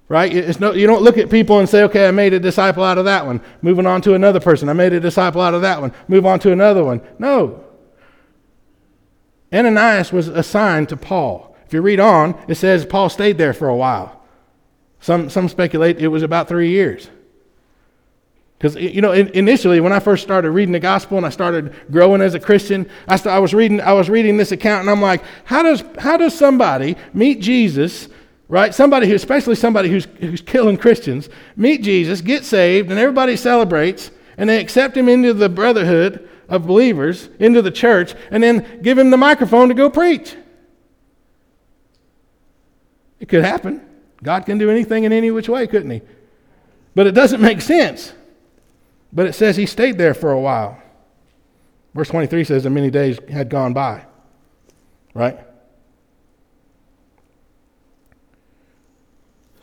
right? 0.09 0.33
It's 0.33 0.61
no, 0.61 0.73
you 0.73 0.87
don't 0.87 1.03
look 1.03 1.19
at 1.19 1.31
people 1.31 1.59
and 1.59 1.69
say, 1.69 1.83
okay, 1.85 2.07
I 2.09 2.11
made 2.11 2.33
a 2.33 2.40
disciple 2.40 2.85
out 2.85 2.99
of 2.99 3.05
that 3.07 3.27
one. 3.27 3.40
Moving 3.62 3.87
on 3.87 4.01
to 4.03 4.14
another 4.14 4.40
person. 4.40 4.69
I 4.69 4.73
made 4.73 4.92
a 4.92 5.01
disciple 5.01 5.40
out 5.40 5.55
of 5.55 5.62
that 5.62 5.81
one. 5.81 5.92
Move 6.09 6.27
on 6.27 6.38
to 6.40 6.53
another 6.53 6.85
one. 6.85 7.01
No. 7.19 7.64
Ananias 9.53 10.12
was 10.12 10.29
assigned 10.29 10.88
to 10.90 10.97
Paul. 10.97 11.57
If 11.66 11.73
you 11.73 11.83
read 11.83 12.01
on, 12.01 12.40
it 12.49 12.57
says 12.57 12.87
Paul 12.87 13.09
stayed 13.09 13.38
there 13.38 13.53
for 13.53 13.69
a 13.69 13.77
while. 13.77 14.23
Some, 15.01 15.31
some 15.31 15.49
speculate 15.49 15.99
it 15.99 16.09
was 16.09 16.23
about 16.23 16.49
three 16.49 16.71
years. 16.71 17.11
Because, 18.59 18.77
you 18.77 19.03
know, 19.03 19.12
initially 19.12 19.81
when 19.81 19.92
I 19.92 20.01
first 20.01 20.23
started 20.23 20.51
reading 20.51 20.73
the 20.73 20.81
gospel 20.81 21.19
and 21.19 21.27
I 21.27 21.31
started 21.31 21.75
growing 21.90 22.23
as 22.23 22.35
a 22.35 22.40
Christian, 22.40 22.88
I, 23.07 23.16
st- 23.16 23.35
I, 23.35 23.38
was, 23.38 23.53
reading, 23.53 23.83
I 23.83 23.92
was 23.92 24.09
reading 24.09 24.38
this 24.38 24.51
account 24.51 24.81
and 24.81 24.90
I'm 24.90 25.03
like, 25.03 25.23
how 25.45 25.62
does, 25.62 25.85
how 25.99 26.16
does 26.16 26.37
somebody 26.37 26.97
meet 27.12 27.40
Jesus, 27.40 28.09
right? 28.49 28.75
Somebody 28.75 29.09
who, 29.09 29.15
especially 29.15 29.55
somebody 29.55 29.89
who's, 29.89 30.07
who's 30.21 30.41
killing 30.41 30.77
Christians, 30.77 31.29
meet 31.57 31.83
Jesus, 31.83 32.21
get 32.21 32.45
saved, 32.45 32.91
and 32.91 32.99
everybody 32.99 33.37
celebrates, 33.37 34.11
and 34.37 34.49
they 34.49 34.61
accept 34.61 34.97
him 34.97 35.09
into 35.09 35.33
the 35.33 35.49
brotherhood 35.49 36.29
of 36.49 36.67
believers, 36.67 37.29
into 37.39 37.63
the 37.63 37.71
church, 37.71 38.15
and 38.31 38.43
then 38.43 38.81
give 38.83 38.99
him 38.99 39.11
the 39.11 39.17
microphone 39.17 39.69
to 39.69 39.75
go 39.75 39.91
preach. 39.91 40.37
It 43.19 43.29
could 43.29 43.45
happen. 43.45 43.83
God 44.23 44.47
can 44.47 44.59
do 44.59 44.71
anything 44.71 45.05
in 45.05 45.13
any 45.13 45.31
which 45.31 45.49
way, 45.49 45.67
couldn't 45.67 45.91
he? 45.91 46.03
But 46.95 47.07
it 47.07 47.13
doesn't 47.13 47.41
make 47.41 47.61
sense. 47.61 48.13
But 49.13 49.27
it 49.27 49.35
says 49.35 49.57
he 49.57 49.67
stayed 49.67 49.99
there 49.99 50.15
for 50.15 50.33
a 50.33 50.41
while. 50.41 50.81
Verse 51.95 52.09
23 52.09 52.45
says 52.45 52.65
that 52.65 52.71
many 52.71 52.91
days 52.91 53.19
had 53.31 53.49
gone 53.49 53.73
by. 53.73 54.05
Right? 55.15 55.39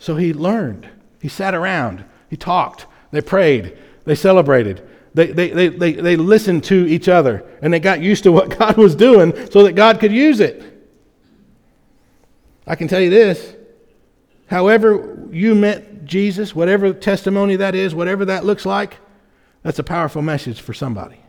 So 0.03 0.17
he 0.17 0.33
learned. 0.33 0.89
He 1.21 1.29
sat 1.29 1.55
around. 1.55 2.03
He 2.29 2.35
talked. 2.35 2.87
They 3.11 3.21
prayed. 3.21 3.77
They 4.03 4.15
celebrated. 4.15 4.85
They, 5.13 5.27
they, 5.27 5.51
they, 5.51 5.69
they, 5.69 5.93
they 5.93 6.17
listened 6.17 6.65
to 6.65 6.85
each 6.85 7.07
other. 7.07 7.45
And 7.61 7.73
they 7.73 7.79
got 7.79 8.01
used 8.01 8.23
to 8.23 8.31
what 8.33 8.49
God 8.59 8.75
was 8.75 8.95
doing 8.95 9.49
so 9.49 9.63
that 9.63 9.77
God 9.77 10.01
could 10.01 10.11
use 10.11 10.41
it. 10.41 10.61
I 12.67 12.75
can 12.75 12.89
tell 12.89 12.99
you 12.99 13.09
this 13.09 13.55
however 14.47 15.25
you 15.31 15.55
met 15.55 16.03
Jesus, 16.03 16.53
whatever 16.53 16.91
testimony 16.91 17.55
that 17.55 17.73
is, 17.73 17.95
whatever 17.95 18.25
that 18.25 18.43
looks 18.43 18.65
like, 18.65 18.97
that's 19.61 19.79
a 19.79 19.83
powerful 19.83 20.21
message 20.21 20.59
for 20.59 20.73
somebody. 20.73 21.21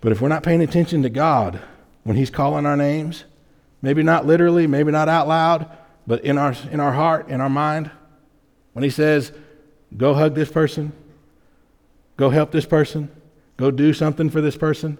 But 0.00 0.12
if 0.12 0.20
we're 0.20 0.28
not 0.28 0.44
paying 0.44 0.62
attention 0.62 1.02
to 1.02 1.10
God 1.10 1.60
when 2.04 2.16
He's 2.16 2.30
calling 2.30 2.64
our 2.64 2.76
names, 2.76 3.24
maybe 3.84 4.02
not 4.02 4.24
literally, 4.24 4.66
maybe 4.66 4.90
not 4.90 5.10
out 5.10 5.28
loud, 5.28 5.70
but 6.06 6.24
in 6.24 6.38
our, 6.38 6.54
in 6.72 6.80
our 6.80 6.92
heart, 6.92 7.28
in 7.28 7.42
our 7.42 7.50
mind, 7.50 7.90
when 8.72 8.82
He 8.82 8.88
says, 8.88 9.30
go 9.94 10.14
hug 10.14 10.34
this 10.34 10.50
person, 10.50 10.90
go 12.16 12.30
help 12.30 12.50
this 12.50 12.64
person, 12.64 13.10
go 13.58 13.70
do 13.70 13.92
something 13.92 14.30
for 14.30 14.40
this 14.40 14.56
person, 14.56 14.96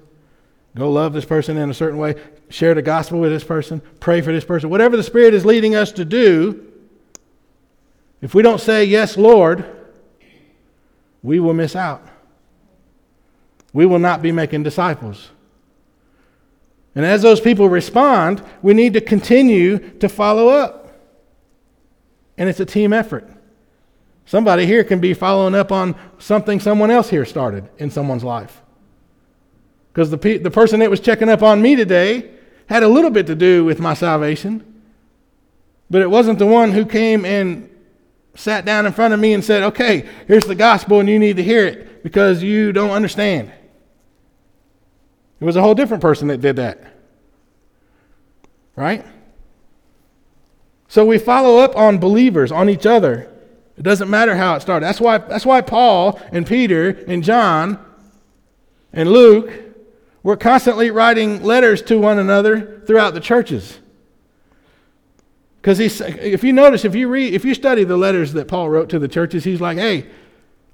go 0.77 0.91
love 0.91 1.15
this 1.15 1.25
person 1.25 1.57
in 1.57 1.71
a 1.71 1.75
certain 1.75 1.99
way, 1.99 2.15
share 2.51 2.75
the 2.75 2.83
gospel 2.83 3.21
with 3.21 3.33
this 3.33 3.43
person, 3.43 3.81
pray 4.01 4.21
for 4.21 4.33
this 4.33 4.45
person, 4.45 4.69
whatever 4.69 4.99
the 4.99 5.03
Spirit 5.03 5.33
is 5.33 5.47
leading 5.47 5.75
us 5.75 5.91
to 5.93 6.05
do, 6.05 6.71
if 8.21 8.35
we 8.35 8.43
don't 8.43 8.61
say, 8.61 8.85
Yes, 8.85 9.17
Lord, 9.17 9.65
we 11.23 11.41
will 11.41 11.55
miss 11.55 11.75
out. 11.75 12.07
We 13.73 13.87
will 13.87 13.99
not 13.99 14.21
be 14.21 14.31
making 14.31 14.63
disciples. 14.63 15.31
And 16.95 17.05
as 17.05 17.23
those 17.23 17.41
people 17.41 17.69
respond, 17.69 18.43
we 18.63 18.75
need 18.75 18.93
to 18.95 19.01
continue 19.01 19.79
to 19.99 20.09
follow 20.09 20.49
up. 20.49 20.97
And 22.39 22.49
it's 22.49 22.61
a 22.61 22.67
team 22.67 22.93
effort. 22.93 23.29
Somebody 24.27 24.67
here 24.67 24.85
can 24.85 25.01
be 25.01 25.13
following 25.13 25.55
up 25.55 25.71
on 25.71 25.95
something 26.19 26.61
someone 26.61 26.91
else 26.91 27.11
here 27.11 27.25
started 27.25 27.69
in 27.79 27.91
someone's 27.91 28.25
life. 28.25 28.63
Because 29.93 30.11
the, 30.11 30.19
pe- 30.19 30.39
the 30.39 30.51
person 30.51 30.81
that 30.81 30.91
was 30.91 31.01
checking 31.01 31.29
up 31.29 31.43
on 31.43 31.61
me 31.61 31.77
today 31.77 32.31
had 32.69 32.83
a 32.83 32.89
little 32.89 33.11
bit 33.11 33.27
to 33.27 33.35
do 33.35 33.65
with 33.65 33.79
my 33.79 33.95
salvation, 33.95 34.83
but 35.91 36.01
it 36.01 36.11
wasn't 36.11 36.39
the 36.39 36.47
one 36.47 36.73
who 36.73 36.87
came 36.87 37.25
and 37.25 37.69
sat 38.35 38.65
down 38.65 38.87
in 38.87 38.93
front 38.93 39.15
of 39.15 39.21
me 39.21 39.35
and 39.35 39.45
said, 39.45 39.63
Okay, 39.63 40.09
here's 40.27 40.47
the 40.47 40.55
gospel 40.55 41.01
and 41.01 41.09
you 41.09 41.19
need 41.19 41.37
to 41.37 41.43
hear 41.43 41.67
it 41.67 42.03
because 42.03 42.43
you 42.43 42.73
don't 42.73 42.91
understand. 42.91 43.53
It 45.45 45.47
was 45.47 45.57
a 45.57 45.61
whole 45.61 45.75
different 45.75 46.01
person 46.01 46.29
that 46.29 46.41
did 46.41 46.57
that. 46.57 46.83
Right? 48.77 49.05
So 50.89 51.05
we 51.05 51.19
follow 51.19 51.59
up 51.59 51.77
on 51.77 51.99
believers, 51.99 52.51
on 52.51 52.71
each 52.71 52.87
other. 52.87 53.31
It 53.77 53.83
doesn't 53.83 54.09
matter 54.09 54.37
how 54.37 54.55
it 54.55 54.63
started. 54.63 54.87
That's 54.87 55.03
why, 55.03 55.19
that's 55.19 55.45
why 55.45 55.61
Paul 55.61 56.19
and 56.33 56.47
Peter 56.47 57.05
and 57.07 57.23
John 57.23 57.79
and 58.91 59.11
Luke 59.11 59.53
were 60.23 60.39
constantly 60.39 60.91
writing 60.91 61.43
letters 61.43 61.83
to 61.83 61.99
one 61.99 62.19
another 62.19 62.81
throughout 62.87 63.13
the 63.13 63.21
churches. 63.21 63.81
Because 65.61 65.79
if 65.79 66.43
you 66.43 66.55
notice, 66.55 66.87
if 66.87 66.95
you 66.95 67.07
read, 67.09 67.35
if 67.35 67.45
you 67.45 67.53
study 67.53 67.85
the 67.85 67.99
letters 67.99 68.33
that 68.33 68.49
Paul 68.49 68.71
wrote 68.71 68.89
to 68.89 68.99
the 68.99 69.09
churches, 69.09 69.45
he's 69.45 69.61
like, 69.61 69.77
hey, 69.77 70.07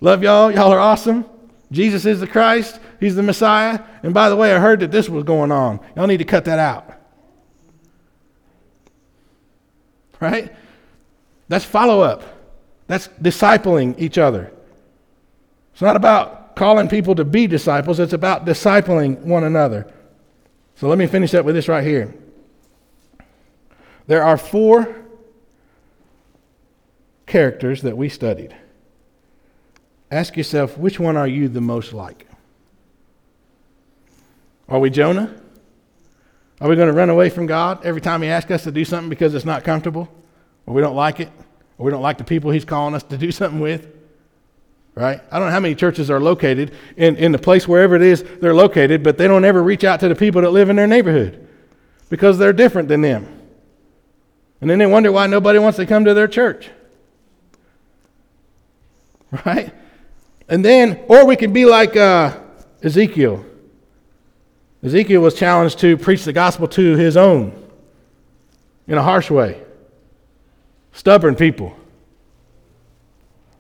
love 0.01 0.23
y'all. 0.23 0.49
Y'all 0.53 0.73
are 0.73 0.79
awesome. 0.79 1.25
Jesus 1.73 2.05
is 2.05 2.21
the 2.21 2.27
Christ. 2.27 2.81
He's 2.99 3.15
the 3.15 3.23
Messiah. 3.23 3.81
And 4.03 4.13
by 4.13 4.29
the 4.29 4.37
way, 4.37 4.55
I 4.55 4.59
heard 4.59 4.81
that 4.81 4.91
this 4.91 5.09
was 5.09 5.25
going 5.25 5.53
on. 5.53 5.81
Y'all 5.97 6.07
need 6.07 6.19
to 6.19 6.25
cut 6.25 6.45
that 6.47 6.59
out. 6.59 6.93
Right? 10.19 10.55
That's 11.49 11.65
follow 11.65 12.01
up. 12.01 12.23
That's 12.87 13.09
discipling 13.23 13.99
each 13.99 14.19
other. 14.19 14.53
It's 15.73 15.83
not 15.83 15.97
about 15.97 16.57
calling 16.57 16.89
people 16.89 17.15
to 17.15 17.25
be 17.25 17.47
disciples, 17.47 17.99
it's 17.99 18.13
about 18.13 18.45
discipling 18.45 19.19
one 19.21 19.45
another. 19.45 19.91
So 20.75 20.89
let 20.89 20.99
me 20.99 21.07
finish 21.07 21.33
up 21.35 21.47
with 21.47 21.55
this 21.55 21.69
right 21.69 21.85
here. 21.85 22.15
There 24.07 24.23
are 24.23 24.37
four 24.37 25.05
characters 27.27 27.83
that 27.83 27.97
we 27.97 28.09
studied. 28.09 28.55
Ask 30.11 30.37
yourself, 30.37 30.77
which 30.77 30.99
one 30.99 31.17
are 31.17 31.29
you 31.29 31.49
the 31.49 31.61
most 31.61 31.93
like? 31.93 32.27
Are 34.69 34.79
we 34.79 34.91
Jonah? 34.91 35.35
Are 36.61 36.69
we 36.69 36.77
going 36.77 36.89
to 36.89 36.95
run 36.95 37.11
away 37.11 37.31
from 37.31 37.47
God 37.47 37.85
every 37.85 38.01
time 38.01 38.23
He 38.23 38.29
asks 38.29 38.51
us 38.51 38.65
to 38.65 38.73
do 38.73 38.85
something 38.85 39.09
because 39.09 39.35
it's 39.35 39.45
not 39.45 39.65
comfortable, 39.65 40.09
or 40.67 40.75
we 40.75 40.83
don't 40.83 40.97
like 40.97 41.21
it, 41.21 41.31
or 41.79 41.87
we 41.87 41.93
don't 41.93 42.03
like 42.03 42.19
the 42.19 42.25
people 42.25 42.51
He's 42.51 42.65
calling 42.65 42.95
us 42.95 43.03
to 43.05 43.17
do 43.17 43.31
something 43.33 43.61
with? 43.61 43.89
Right? 44.95 45.21
I 45.31 45.39
don't 45.39 45.49
know 45.49 45.53
how 45.53 45.61
many 45.61 45.77
churches 45.77 46.11
are 46.11 46.21
located 46.21 46.73
in, 46.97 47.17
in 47.17 47.33
the 47.33 47.39
place 47.39 47.67
wherever 47.67 47.95
it 47.95 48.03
is 48.03 48.25
they're 48.41 48.55
located, 48.55 49.03
but 49.03 49.17
they 49.17 49.29
don't 49.29 49.45
ever 49.45 49.63
reach 49.63 49.85
out 49.85 50.01
to 50.01 50.09
the 50.09 50.17
people 50.17 50.43
that 50.43 50.51
live 50.51 50.69
in 50.69 50.77
their 50.77 50.89
neighborhood 50.89 51.49
because 52.09 52.39
they're 52.39 52.53
different 52.53 52.89
than 52.89 53.01
them. 53.01 53.41
And 54.61 54.69
then 54.69 54.79
they 54.79 54.87
wonder 54.87 55.11
why 55.11 55.27
nobody 55.27 55.59
wants 55.59 55.77
to 55.77 55.87
come 55.87 56.05
to 56.05 56.15
their 56.15 56.29
church. 56.29 56.71
Right? 59.47 59.73
And 60.51 60.65
then, 60.65 61.05
or 61.07 61.25
we 61.25 61.37
could 61.37 61.53
be 61.53 61.65
like 61.65 61.97
uh, 61.97 62.37
Ezekiel. 62.83 63.45
Ezekiel 64.83 65.21
was 65.21 65.35
challenged 65.35 65.79
to 65.79 65.97
preach 65.97 66.25
the 66.25 66.33
gospel 66.33 66.67
to 66.69 66.97
his 66.97 67.17
own 67.17 67.57
in 68.89 68.99
a 68.99 69.03
harsh 69.03 69.31
way. 69.31 69.63
Stubborn 70.93 71.37
people. 71.37 71.77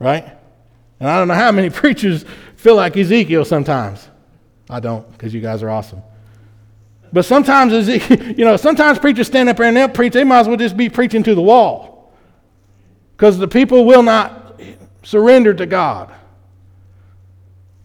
Right? 0.00 0.24
And 0.98 1.09
I 1.09 1.18
don't 1.18 1.29
know 1.29 1.35
how 1.35 1.53
many 1.53 1.70
preachers 1.83 2.24
feel 2.57 2.74
like 2.74 2.96
Ezekiel 2.96 3.44
sometimes. 3.44 4.09
I 4.68 4.81
don't, 4.81 5.09
because 5.12 5.33
you 5.33 5.40
guys 5.40 5.62
are 5.62 5.70
awesome. 5.70 6.03
But 7.12 7.24
sometimes, 7.24 7.88
you 8.11 8.44
know, 8.44 8.57
sometimes 8.57 8.98
preachers 8.98 9.29
stand 9.29 9.48
up 9.48 9.59
there 9.59 9.66
and 9.66 9.76
they'll 9.76 9.88
preach. 9.88 10.12
They 10.12 10.24
might 10.24 10.40
as 10.40 10.48
well 10.48 10.57
just 10.57 10.76
be 10.76 10.88
preaching 10.88 11.22
to 11.24 11.35
the 11.35 11.42
wall, 11.42 12.12
because 13.16 13.38
the 13.38 13.48
people 13.48 13.85
will 13.85 14.03
not 14.03 14.61
surrender 15.03 15.55
to 15.55 15.66
God. 15.66 16.14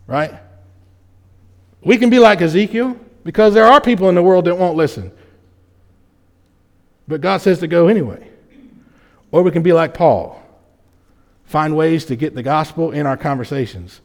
Right? 0.08 0.34
We 1.82 1.98
can 1.98 2.10
be 2.10 2.20
like 2.20 2.42
Ezekiel 2.42 3.00
because 3.24 3.54
there 3.54 3.66
are 3.66 3.82
people 3.82 4.10
in 4.10 4.16
the 4.16 4.24
world 4.24 4.46
that 4.46 4.58
won't 4.58 4.78
listen. 4.78 5.12
But 7.08 7.22
God 7.22 7.38
says 7.38 7.60
to 7.60 7.68
go 7.68 7.88
anyway. 7.88 8.30
Or 9.32 9.44
we 9.44 9.52
can 9.52 9.64
be 9.64 9.74
like 9.74 9.94
Paul, 9.94 10.42
find 11.44 11.76
ways 11.76 12.06
to 12.06 12.16
get 12.16 12.36
the 12.36 12.44
gospel 12.44 12.92
in 12.92 13.06
our 13.06 13.18
conversations. 13.18 14.02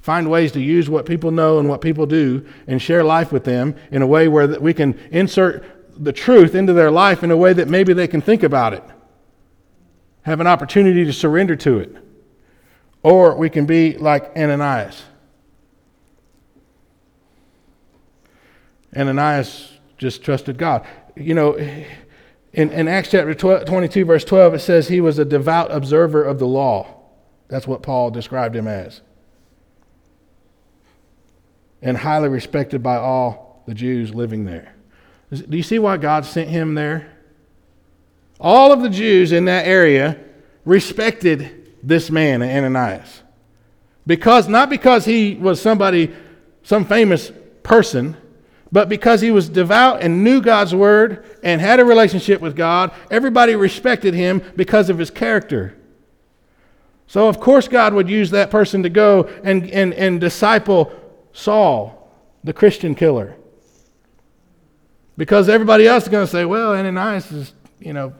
Find 0.00 0.28
ways 0.28 0.50
to 0.52 0.60
use 0.60 0.90
what 0.90 1.06
people 1.06 1.30
know 1.30 1.60
and 1.60 1.68
what 1.68 1.80
people 1.80 2.06
do 2.06 2.44
and 2.66 2.82
share 2.82 3.04
life 3.04 3.30
with 3.30 3.44
them 3.44 3.76
in 3.92 4.02
a 4.02 4.06
way 4.06 4.26
where 4.26 4.58
we 4.58 4.74
can 4.74 4.98
insert 5.12 5.64
the 5.96 6.12
truth 6.12 6.54
into 6.54 6.72
their 6.72 6.90
life 6.90 7.22
in 7.22 7.30
a 7.30 7.36
way 7.36 7.52
that 7.52 7.68
maybe 7.68 7.92
they 7.92 8.08
can 8.08 8.20
think 8.20 8.42
about 8.42 8.72
it, 8.72 8.82
have 10.22 10.40
an 10.40 10.46
opportunity 10.46 11.04
to 11.04 11.12
surrender 11.12 11.54
to 11.56 11.78
it. 11.78 11.96
Or 13.04 13.36
we 13.36 13.48
can 13.50 13.66
be 13.66 13.96
like 13.96 14.36
Ananias. 14.36 15.02
Ananias 18.96 19.78
just 19.98 20.22
trusted 20.22 20.58
God. 20.58 20.86
You 21.16 21.34
know, 21.34 21.56
in, 22.52 22.70
in 22.70 22.88
Acts 22.88 23.10
chapter 23.10 23.34
12, 23.34 23.64
22, 23.64 24.04
verse 24.04 24.24
12, 24.24 24.54
it 24.54 24.58
says 24.58 24.88
he 24.88 25.00
was 25.00 25.18
a 25.18 25.24
devout 25.24 25.72
observer 25.72 26.22
of 26.22 26.38
the 26.38 26.46
law. 26.46 27.00
That's 27.48 27.66
what 27.66 27.82
Paul 27.82 28.10
described 28.10 28.54
him 28.54 28.66
as. 28.66 29.00
And 31.80 31.96
highly 31.96 32.28
respected 32.28 32.82
by 32.82 32.96
all 32.96 33.62
the 33.66 33.74
Jews 33.74 34.14
living 34.14 34.44
there. 34.44 34.74
Do 35.30 35.56
you 35.56 35.62
see 35.62 35.78
why 35.78 35.96
God 35.96 36.26
sent 36.26 36.50
him 36.50 36.74
there? 36.74 37.10
All 38.38 38.72
of 38.72 38.82
the 38.82 38.90
Jews 38.90 39.32
in 39.32 39.46
that 39.46 39.66
area 39.66 40.18
respected 40.64 41.70
this 41.82 42.10
man, 42.10 42.42
Ananias. 42.42 43.22
Because, 44.06 44.48
not 44.48 44.68
because 44.68 45.04
he 45.04 45.34
was 45.34 45.60
somebody, 45.60 46.12
some 46.62 46.84
famous 46.84 47.32
person, 47.62 48.16
but 48.72 48.88
because 48.88 49.20
he 49.20 49.30
was 49.30 49.50
devout 49.50 50.00
and 50.00 50.24
knew 50.24 50.40
God's 50.40 50.74
word 50.74 51.26
and 51.42 51.60
had 51.60 51.78
a 51.78 51.84
relationship 51.84 52.40
with 52.40 52.56
God, 52.56 52.90
everybody 53.10 53.54
respected 53.54 54.14
him 54.14 54.42
because 54.56 54.88
of 54.88 54.98
his 54.98 55.10
character. 55.10 55.76
So, 57.06 57.28
of 57.28 57.38
course, 57.38 57.68
God 57.68 57.92
would 57.92 58.08
use 58.08 58.30
that 58.30 58.50
person 58.50 58.82
to 58.84 58.88
go 58.88 59.24
and, 59.44 59.68
and, 59.70 59.92
and 59.92 60.18
disciple 60.18 60.90
Saul, 61.34 62.10
the 62.42 62.54
Christian 62.54 62.94
killer. 62.94 63.36
Because 65.18 65.50
everybody 65.50 65.86
else 65.86 66.04
is 66.04 66.08
going 66.08 66.24
to 66.24 66.32
say, 66.32 66.46
well, 66.46 66.74
Ananias 66.74 67.30
is, 67.30 67.52
you 67.78 67.92
know, 67.92 68.14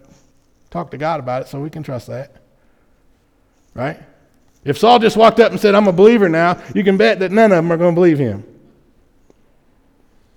talk 0.70 0.90
to 0.90 0.98
God 0.98 1.18
about 1.18 1.42
it, 1.42 1.48
so 1.48 1.58
we 1.58 1.70
can 1.70 1.82
trust 1.82 2.08
that. 2.08 2.36
Right? 3.72 3.98
If 4.66 4.76
Saul 4.76 4.98
just 4.98 5.16
walked 5.16 5.40
up 5.40 5.50
and 5.50 5.58
said, 5.58 5.74
I'm 5.74 5.88
a 5.88 5.92
believer 5.92 6.28
now, 6.28 6.62
you 6.74 6.84
can 6.84 6.98
bet 6.98 7.20
that 7.20 7.32
none 7.32 7.50
of 7.50 7.56
them 7.56 7.72
are 7.72 7.78
going 7.78 7.94
to 7.94 7.98
believe 7.98 8.18
him. 8.18 8.44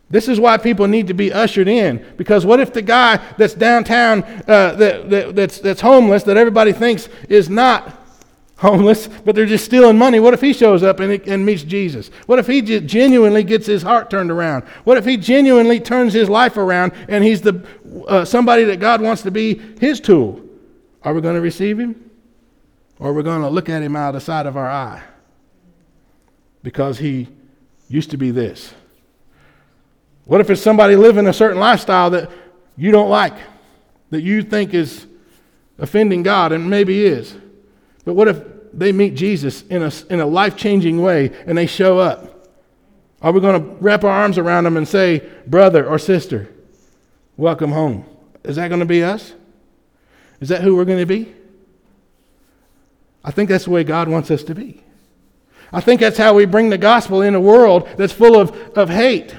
This 0.09 0.27
is 0.27 0.39
why 0.39 0.57
people 0.57 0.87
need 0.87 1.07
to 1.07 1.13
be 1.13 1.33
ushered 1.33 1.67
in. 1.67 2.05
Because 2.15 2.45
what 2.45 2.59
if 2.59 2.71
the 2.71 2.81
guy 2.81 3.17
that's 3.37 3.55
downtown, 3.55 4.23
uh, 4.47 4.73
that, 4.73 5.09
that, 5.09 5.35
that's, 5.35 5.59
that's 5.59 5.81
homeless, 5.81 6.23
that 6.23 6.37
everybody 6.37 6.73
thinks 6.73 7.09
is 7.27 7.49
not 7.49 8.01
homeless, 8.57 9.07
but 9.07 9.35
they're 9.35 9.47
just 9.47 9.65
stealing 9.65 9.97
money? 9.97 10.19
What 10.19 10.35
if 10.35 10.41
he 10.41 10.53
shows 10.53 10.83
up 10.83 10.99
and, 10.99 11.27
and 11.27 11.43
meets 11.43 11.63
Jesus? 11.63 12.11
What 12.27 12.37
if 12.37 12.45
he 12.45 12.61
genuinely 12.61 13.43
gets 13.43 13.65
his 13.65 13.81
heart 13.81 14.11
turned 14.11 14.29
around? 14.29 14.63
What 14.83 14.97
if 14.97 15.05
he 15.05 15.17
genuinely 15.17 15.79
turns 15.79 16.13
his 16.13 16.29
life 16.29 16.55
around 16.55 16.93
and 17.09 17.23
he's 17.23 17.41
the, 17.41 17.65
uh, 18.07 18.25
somebody 18.25 18.63
that 18.65 18.79
God 18.79 19.01
wants 19.01 19.23
to 19.23 19.31
be 19.31 19.57
his 19.79 19.99
tool? 19.99 20.39
Are 21.01 21.15
we 21.15 21.21
going 21.21 21.35
to 21.35 21.41
receive 21.41 21.79
him? 21.79 22.11
Or 22.99 23.09
are 23.09 23.13
we 23.13 23.23
going 23.23 23.41
to 23.41 23.49
look 23.49 23.69
at 23.69 23.81
him 23.81 23.95
out 23.95 24.09
of 24.09 24.13
the 24.15 24.21
side 24.21 24.45
of 24.45 24.55
our 24.55 24.69
eye? 24.69 25.03
Because 26.61 26.99
he 26.99 27.27
used 27.89 28.11
to 28.11 28.17
be 28.17 28.31
this. 28.31 28.73
What 30.25 30.41
if 30.41 30.49
it's 30.49 30.61
somebody 30.61 30.95
living 30.95 31.27
a 31.27 31.33
certain 31.33 31.59
lifestyle 31.59 32.09
that 32.09 32.29
you 32.75 32.91
don't 32.91 33.09
like, 33.09 33.35
that 34.09 34.21
you 34.21 34.41
think 34.41 34.73
is 34.73 35.05
offending 35.77 36.23
God, 36.23 36.51
and 36.51 36.69
maybe 36.69 37.05
is? 37.05 37.35
But 38.03 38.15
what 38.15 38.27
if 38.27 38.43
they 38.73 38.91
meet 38.91 39.15
Jesus 39.15 39.61
in 39.63 39.83
a, 39.83 39.91
in 40.09 40.19
a 40.19 40.25
life 40.25 40.57
changing 40.57 41.01
way 41.01 41.31
and 41.45 41.57
they 41.57 41.67
show 41.67 41.99
up? 41.99 42.49
Are 43.21 43.31
we 43.31 43.39
going 43.39 43.61
to 43.61 43.67
wrap 43.81 44.03
our 44.03 44.11
arms 44.11 44.37
around 44.37 44.65
them 44.65 44.77
and 44.77 44.87
say, 44.87 45.27
brother 45.47 45.87
or 45.87 45.97
sister, 45.97 46.49
welcome 47.37 47.71
home? 47.71 48.05
Is 48.43 48.57
that 48.57 48.67
going 48.67 48.81
to 48.81 48.85
be 48.85 49.03
us? 49.03 49.33
Is 50.41 50.49
that 50.49 50.61
who 50.61 50.75
we're 50.75 50.85
going 50.85 50.99
to 50.99 51.05
be? 51.05 51.33
I 53.23 53.31
think 53.31 53.49
that's 53.49 53.65
the 53.65 53.71
way 53.71 53.83
God 53.83 54.07
wants 54.07 54.29
us 54.29 54.43
to 54.43 54.55
be. 54.55 54.83
I 55.71 55.81
think 55.81 56.01
that's 56.01 56.17
how 56.17 56.33
we 56.33 56.45
bring 56.45 56.69
the 56.69 56.77
gospel 56.77 57.21
in 57.21 57.33
a 57.33 57.39
world 57.39 57.87
that's 57.97 58.13
full 58.13 58.39
of, 58.39 58.51
of 58.77 58.89
hate 58.89 59.35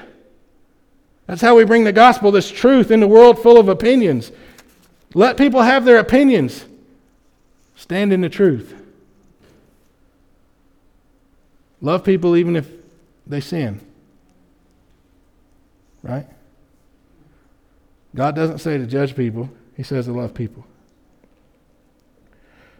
that's 1.27 1.41
how 1.41 1.55
we 1.55 1.65
bring 1.65 1.83
the 1.83 1.91
gospel, 1.91 2.31
this 2.31 2.49
truth, 2.49 2.89
in 2.89 3.03
a 3.03 3.07
world 3.07 3.37
full 3.37 3.59
of 3.59 3.67
opinions. 3.67 4.31
Let 5.13 5.37
people 5.37 5.61
have 5.61 5.83
their 5.83 5.99
opinions. 5.99 6.65
Stand 7.75 8.13
in 8.13 8.21
the 8.21 8.29
truth. 8.29 8.73
Love 11.81 12.03
people 12.03 12.35
even 12.37 12.55
if 12.55 12.69
they 13.27 13.41
sin. 13.41 13.81
Right? 16.01 16.25
God 18.15 18.33
doesn't 18.33 18.59
say 18.59 18.77
to 18.77 18.87
judge 18.87 19.15
people, 19.15 19.49
He 19.75 19.83
says 19.83 20.05
to 20.05 20.13
love 20.13 20.33
people. 20.33 20.65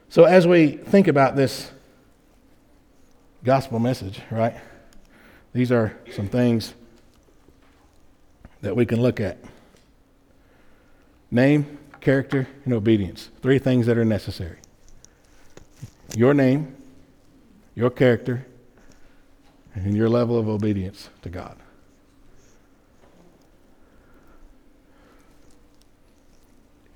So, 0.10 0.24
as 0.24 0.48
we 0.48 0.72
think 0.72 1.10
about 1.10 1.36
this 1.36 1.70
gospel 3.44 3.80
message, 3.80 4.22
right, 4.32 4.56
these 5.54 5.72
are 5.72 5.98
some 6.14 6.28
things 6.28 6.74
that 8.62 8.76
we 8.76 8.86
can 8.86 9.02
look 9.02 9.20
at 9.20 9.38
name, 11.32 11.78
character, 12.00 12.48
and 12.66 12.74
obedience. 12.74 13.30
Three 13.42 13.60
things 13.60 13.86
that 13.86 13.98
are 13.98 14.06
necessary 14.06 14.58
your 16.16 16.34
name, 16.34 16.76
your 17.76 17.90
character, 17.90 18.46
and 19.76 19.96
your 19.96 20.10
level 20.10 20.40
of 20.40 20.48
obedience 20.48 21.10
to 21.22 21.30
God. 21.30 21.58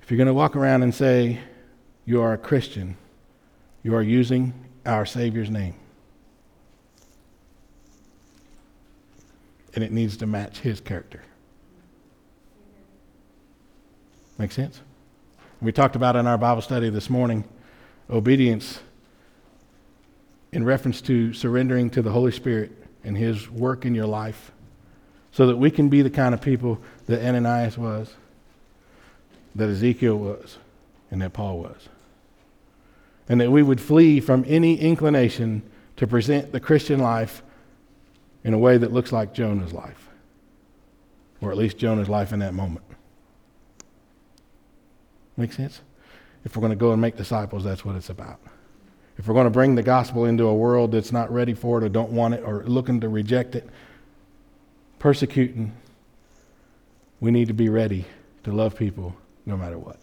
If 0.02 0.10
you're 0.10 0.16
going 0.16 0.26
to 0.26 0.34
walk 0.34 0.56
around 0.56 0.82
and 0.82 0.92
say 0.92 1.38
you 2.04 2.20
are 2.20 2.32
a 2.32 2.38
Christian, 2.38 2.96
you 3.84 3.94
are 3.94 4.02
using 4.02 4.52
our 4.84 5.06
Savior's 5.06 5.50
name. 5.50 5.74
And 9.74 9.84
it 9.84 9.92
needs 9.92 10.16
to 10.18 10.26
match 10.26 10.58
his 10.58 10.80
character. 10.80 11.22
Make 14.42 14.50
sense? 14.50 14.80
We 15.60 15.70
talked 15.70 15.94
about 15.94 16.16
in 16.16 16.26
our 16.26 16.36
Bible 16.36 16.62
study 16.62 16.90
this 16.90 17.08
morning 17.08 17.44
obedience 18.10 18.80
in 20.50 20.64
reference 20.64 21.00
to 21.02 21.32
surrendering 21.32 21.90
to 21.90 22.02
the 22.02 22.10
Holy 22.10 22.32
Spirit 22.32 22.72
and 23.04 23.16
His 23.16 23.48
work 23.48 23.86
in 23.86 23.94
your 23.94 24.08
life 24.08 24.50
so 25.30 25.46
that 25.46 25.58
we 25.58 25.70
can 25.70 25.88
be 25.88 26.02
the 26.02 26.10
kind 26.10 26.34
of 26.34 26.40
people 26.40 26.80
that 27.06 27.24
Ananias 27.24 27.78
was, 27.78 28.16
that 29.54 29.68
Ezekiel 29.68 30.16
was, 30.16 30.58
and 31.12 31.22
that 31.22 31.32
Paul 31.32 31.60
was. 31.60 31.88
And 33.28 33.40
that 33.40 33.52
we 33.52 33.62
would 33.62 33.80
flee 33.80 34.18
from 34.18 34.44
any 34.48 34.74
inclination 34.74 35.62
to 35.98 36.08
present 36.08 36.50
the 36.50 36.58
Christian 36.58 36.98
life 36.98 37.44
in 38.42 38.54
a 38.54 38.58
way 38.58 38.76
that 38.76 38.92
looks 38.92 39.12
like 39.12 39.34
Jonah's 39.34 39.72
life, 39.72 40.08
or 41.40 41.52
at 41.52 41.56
least 41.56 41.78
Jonah's 41.78 42.08
life 42.08 42.32
in 42.32 42.40
that 42.40 42.54
moment. 42.54 42.84
Make 45.36 45.52
sense? 45.52 45.80
If 46.44 46.56
we're 46.56 46.60
going 46.60 46.70
to 46.70 46.76
go 46.76 46.92
and 46.92 47.00
make 47.00 47.16
disciples, 47.16 47.64
that's 47.64 47.84
what 47.84 47.96
it's 47.96 48.10
about. 48.10 48.40
If 49.18 49.28
we're 49.28 49.34
going 49.34 49.46
to 49.46 49.50
bring 49.50 49.74
the 49.74 49.82
gospel 49.82 50.24
into 50.24 50.44
a 50.44 50.54
world 50.54 50.92
that's 50.92 51.12
not 51.12 51.32
ready 51.32 51.54
for 51.54 51.78
it 51.78 51.84
or 51.84 51.88
don't 51.88 52.10
want 52.10 52.34
it 52.34 52.42
or 52.44 52.64
looking 52.64 53.00
to 53.00 53.08
reject 53.08 53.54
it, 53.54 53.68
persecuting, 54.98 55.72
we 57.20 57.30
need 57.30 57.48
to 57.48 57.54
be 57.54 57.68
ready 57.68 58.04
to 58.44 58.52
love 58.52 58.76
people 58.76 59.14
no 59.46 59.56
matter 59.56 59.78
what. 59.78 59.98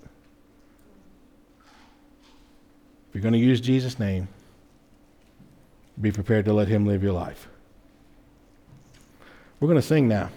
If 3.09 3.15
you're 3.15 3.21
going 3.21 3.33
to 3.33 3.39
use 3.39 3.59
Jesus' 3.59 3.99
name, 3.99 4.27
be 5.99 6.11
prepared 6.11 6.45
to 6.45 6.53
let 6.53 6.67
Him 6.67 6.85
live 6.85 7.03
your 7.03 7.13
life. 7.13 7.47
We're 9.59 9.67
going 9.67 9.81
to 9.81 9.85
sing 9.85 10.07
now. 10.07 10.29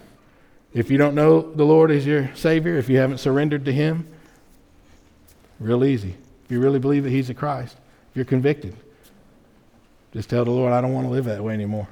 If 0.73 0.89
you 0.89 0.97
don't 0.97 1.15
know 1.15 1.41
the 1.41 1.63
Lord 1.63 1.91
as 1.91 2.05
your 2.05 2.33
Savior, 2.35 2.77
if 2.77 2.89
you 2.89 2.97
haven't 2.97 3.19
surrendered 3.19 3.63
to 3.65 3.71
Him, 3.71 4.07
Real 5.63 5.85
easy. 5.85 6.13
If 6.43 6.51
you 6.51 6.59
really 6.59 6.77
believe 6.77 7.05
that 7.05 7.09
He's 7.09 7.29
the 7.29 7.33
Christ, 7.33 7.77
if 8.11 8.17
you're 8.17 8.25
convicted, 8.25 8.75
just 10.11 10.29
tell 10.29 10.43
the 10.43 10.51
Lord, 10.51 10.73
I 10.73 10.81
don't 10.81 10.91
want 10.91 11.07
to 11.07 11.11
live 11.11 11.23
that 11.23 11.41
way 11.41 11.53
anymore. 11.53 11.87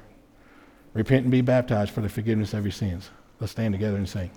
Repent 0.92 1.22
and 1.22 1.32
be 1.32 1.40
baptized 1.40 1.90
for 1.90 2.02
the 2.02 2.08
forgiveness 2.10 2.52
of 2.52 2.66
your 2.66 2.72
sins. 2.72 3.08
Let's 3.40 3.52
stand 3.52 3.72
together 3.72 3.96
and 3.96 4.06
sing. 4.06 4.30